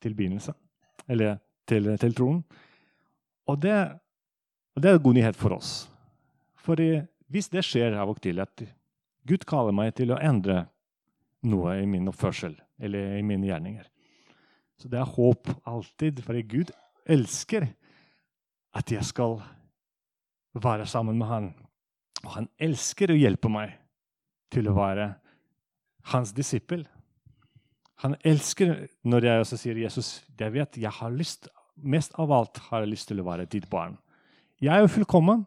til 0.03 0.19
begynnelsen, 0.19 0.59
eller 1.07 1.39
til, 1.63 1.88
til 2.03 2.19
troen. 2.19 2.43
Og 3.47 3.62
det, 3.63 3.77
og 4.75 4.83
det, 4.83 4.91
er 4.91 4.99
en 4.99 5.07
god 5.07 5.19
nyhet 5.21 5.39
for 5.39 5.55
oss. 5.55 5.71
For 6.59 6.75
hvis 7.31 7.49
det 7.55 7.63
skjer 7.63 7.95
av 7.95 8.12
og 8.12 8.19
til 8.19 8.43
at 8.43 8.67
Gud 9.23 9.47
kaller 9.47 9.71
meg 9.71 9.95
til 9.95 10.12
å 10.12 10.19
endre 10.19 10.65
noe 11.47 11.79
i 11.79 11.88
min 11.88 12.12
oppførsel 12.12 12.59
eller 12.79 13.17
i 13.17 13.25
mine 13.25 13.47
gjerninger, 13.47 13.86
så 14.77 14.89
det 14.89 14.99
er 14.99 15.13
håp 15.15 15.51
alltid, 15.69 16.21
fordi 16.25 16.41
Gud 16.49 16.71
elsker 17.05 17.67
at 18.73 18.91
jeg 18.91 19.05
skal 19.05 19.38
være 20.57 20.88
sammen 20.89 21.17
med 21.17 21.29
han. 21.29 21.51
Og 22.23 22.31
han 22.38 22.49
elsker 22.62 23.13
å 23.13 23.17
hjelpe 23.17 23.51
meg 23.51 23.75
til 24.53 24.69
å 24.69 24.75
være 24.77 25.13
hans 26.13 26.33
disippel. 26.36 26.86
Han 28.03 28.17
elsker 28.25 28.88
når 29.07 29.27
jeg 29.27 29.43
også 29.43 29.59
sier 29.62 29.79
Jesus, 29.79 30.09
jeg 30.39 30.55
vet 30.55 30.79
jeg 30.81 30.91
har 30.91 31.13
lyst, 31.13 31.47
mest 31.75 32.15
av 32.19 32.31
alt 32.36 32.59
har 32.69 32.83
jeg 32.83 32.93
lyst 32.93 33.09
til 33.12 33.21
å 33.21 33.27
være 33.27 33.47
ditt 33.49 33.69
barn. 33.71 33.97
Jeg 34.62 34.73
er 34.75 34.83
jo 34.83 34.91
fullkommen, 34.91 35.45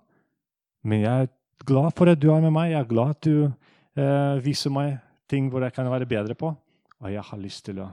men 0.86 1.02
jeg 1.02 1.26
er 1.26 1.32
glad 1.66 1.92
for 1.96 2.10
at 2.10 2.20
du 2.20 2.30
er 2.32 2.42
med 2.44 2.54
meg. 2.54 2.72
Jeg 2.72 2.80
er 2.80 2.90
glad 2.90 3.16
at 3.16 3.26
du 3.26 3.36
eh, 3.46 4.36
viser 4.44 4.72
meg 4.72 4.96
ting 5.30 5.50
hvor 5.50 5.64
jeg 5.64 5.74
kan 5.74 5.88
være 5.90 6.08
bedre 6.08 6.36
på. 6.38 6.52
Og 7.04 7.12
jeg 7.12 7.24
har 7.28 7.42
lyst 7.42 7.66
til 7.68 7.82
å 7.85 7.90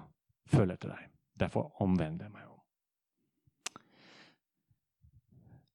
følge 0.53 0.77
etter 0.77 0.93
deg. 0.93 1.11
Derfor 1.43 1.71
omvender 1.83 2.27
jeg 2.27 2.35
meg. 2.35 2.49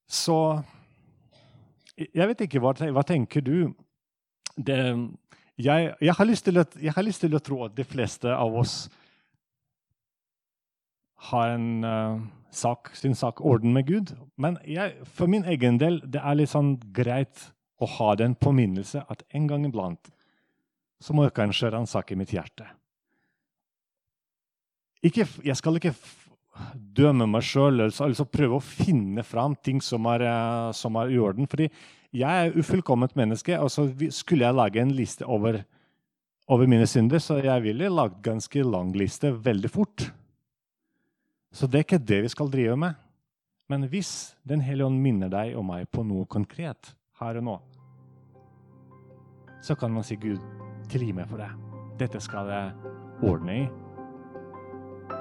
Så 0.09 0.35
jeg 1.99 2.29
vet 2.31 2.41
ikke, 2.45 2.61
hva, 2.63 2.73
hva 2.73 3.03
tenker 3.05 3.43
du? 3.45 3.69
Det, 4.57 4.77
jeg, 5.59 5.91
jeg, 6.01 6.15
har 6.15 6.31
å, 6.31 6.65
jeg, 6.81 6.93
har 6.95 7.05
lyst 7.05 7.21
til 7.21 7.37
å 7.37 7.43
tro 7.43 7.61
at 7.67 7.75
de 7.77 7.85
fleste 7.85 8.31
av 8.33 8.55
oss 8.57 8.79
har 11.29 11.53
en 11.53 11.69
uh, 11.83 12.21
sak, 12.55 12.93
sin 12.97 13.13
sak 13.15 13.43
orden 13.45 13.75
med 13.75 13.85
Gud. 13.91 14.15
Men 14.39 14.57
jeg, 14.65 14.97
for 15.05 15.29
min 15.29 15.45
egen 15.45 15.77
del 15.77 16.01
det 16.07 16.23
er 16.23 16.39
litt 16.39 16.53
sånn 16.55 16.77
greit 16.95 17.51
å 17.79 17.87
ha 17.99 18.13
den 18.19 18.33
påminnelse 18.39 19.05
at 19.05 19.23
en 19.35 19.47
gang 19.51 19.67
iblant 19.67 20.09
så 20.99 21.13
må 21.15 21.27
jeg 21.27 21.37
kanskje 21.37 21.71
ransake 21.75 22.17
mitt 22.19 22.33
hjerte. 22.35 22.65
Ikke, 25.05 25.25
jeg 25.45 25.55
skal 25.55 25.79
ikke 25.79 25.93
dømme 26.75 27.27
meg 27.29 27.45
sjøl, 27.47 27.85
altså 27.87 28.25
prøve 28.27 28.57
å 28.57 28.63
finne 28.63 29.23
fram 29.23 29.55
ting 29.63 29.79
som 29.83 30.07
er, 30.11 30.25
eh, 30.27 30.71
som 30.75 30.97
er 30.99 31.13
i 31.13 31.19
orden. 31.19 31.47
Fordi 31.47 31.69
jeg 32.11 32.47
er 32.49 32.57
ufullkomment 32.57 33.15
menneske, 33.15 33.55
og 33.59 33.71
så 33.71 33.87
skulle 34.11 34.45
jeg 34.45 34.57
lage 34.57 34.81
en 34.81 34.95
liste 34.95 35.25
over, 35.25 35.61
over 36.49 36.67
mine 36.67 36.87
synder, 36.87 37.19
så 37.19 37.39
jeg 37.43 37.63
ville 37.63 37.91
lagd 37.93 38.21
ganske 38.25 38.63
lang 38.65 38.91
liste 38.97 39.31
veldig 39.31 39.69
fort. 39.71 40.11
Så 41.51 41.67
det 41.67 41.79
er 41.79 41.87
ikke 41.87 42.05
det 42.05 42.21
vi 42.25 42.33
skal 42.35 42.51
drive 42.51 42.75
med. 42.77 42.95
Men 43.69 43.85
hvis 43.89 44.35
Den 44.43 44.61
hellige 44.61 44.87
ånd 44.87 44.97
minner 45.01 45.29
deg 45.29 45.55
og 45.55 45.65
meg 45.65 45.89
på 45.93 46.01
noe 46.03 46.25
konkret 46.25 46.95
her 47.21 47.37
og 47.37 47.43
nå, 47.45 47.57
så 49.61 49.75
kan 49.75 49.91
man 49.91 50.03
si 50.03 50.15
Gud, 50.15 50.39
tilgi 50.89 51.13
meg 51.13 51.27
for 51.29 51.37
det. 51.37 51.51
Dette 51.99 52.21
skal 52.23 52.49
jeg 52.49 52.73
ordne 53.27 53.57
i. 53.59 53.88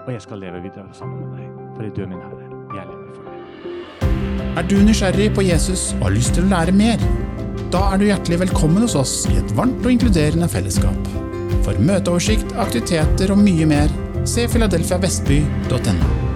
Og 0.09 0.15
jeg 0.15 0.23
skal 0.25 0.39
leve 0.41 0.63
videre 0.65 0.89
sammen 0.97 1.19
med 1.21 1.37
deg. 1.37 1.49
fordi 1.77 1.89
du 1.97 1.99
er 2.03 2.07
min 2.09 2.21
Herre. 2.25 2.47
Jeg 2.77 2.85
lever 2.89 3.11
for 3.17 3.27
deg. 3.27 4.55
Er 4.59 4.69
du 4.71 4.77
nysgjerrig 4.83 5.27
på 5.37 5.43
Jesus 5.45 5.83
og 5.99 6.07
har 6.07 6.15
lyst 6.15 6.33
til 6.35 6.47
å 6.47 6.53
lære 6.53 6.73
mer? 6.73 7.05
Da 7.75 7.83
er 7.93 8.01
du 8.01 8.07
hjertelig 8.07 8.39
velkommen 8.41 8.87
hos 8.87 8.97
oss 8.97 9.13
i 9.29 9.37
et 9.37 9.53
varmt 9.59 9.85
og 9.85 9.93
inkluderende 9.93 10.49
fellesskap. 10.49 11.13
For 11.67 11.77
møteoversikt, 11.91 12.57
aktiviteter 12.57 13.35
og 13.35 13.43
mye 13.43 13.69
mer, 13.69 13.93
se 14.25 14.49
filadelfiavestby.no. 14.49 16.28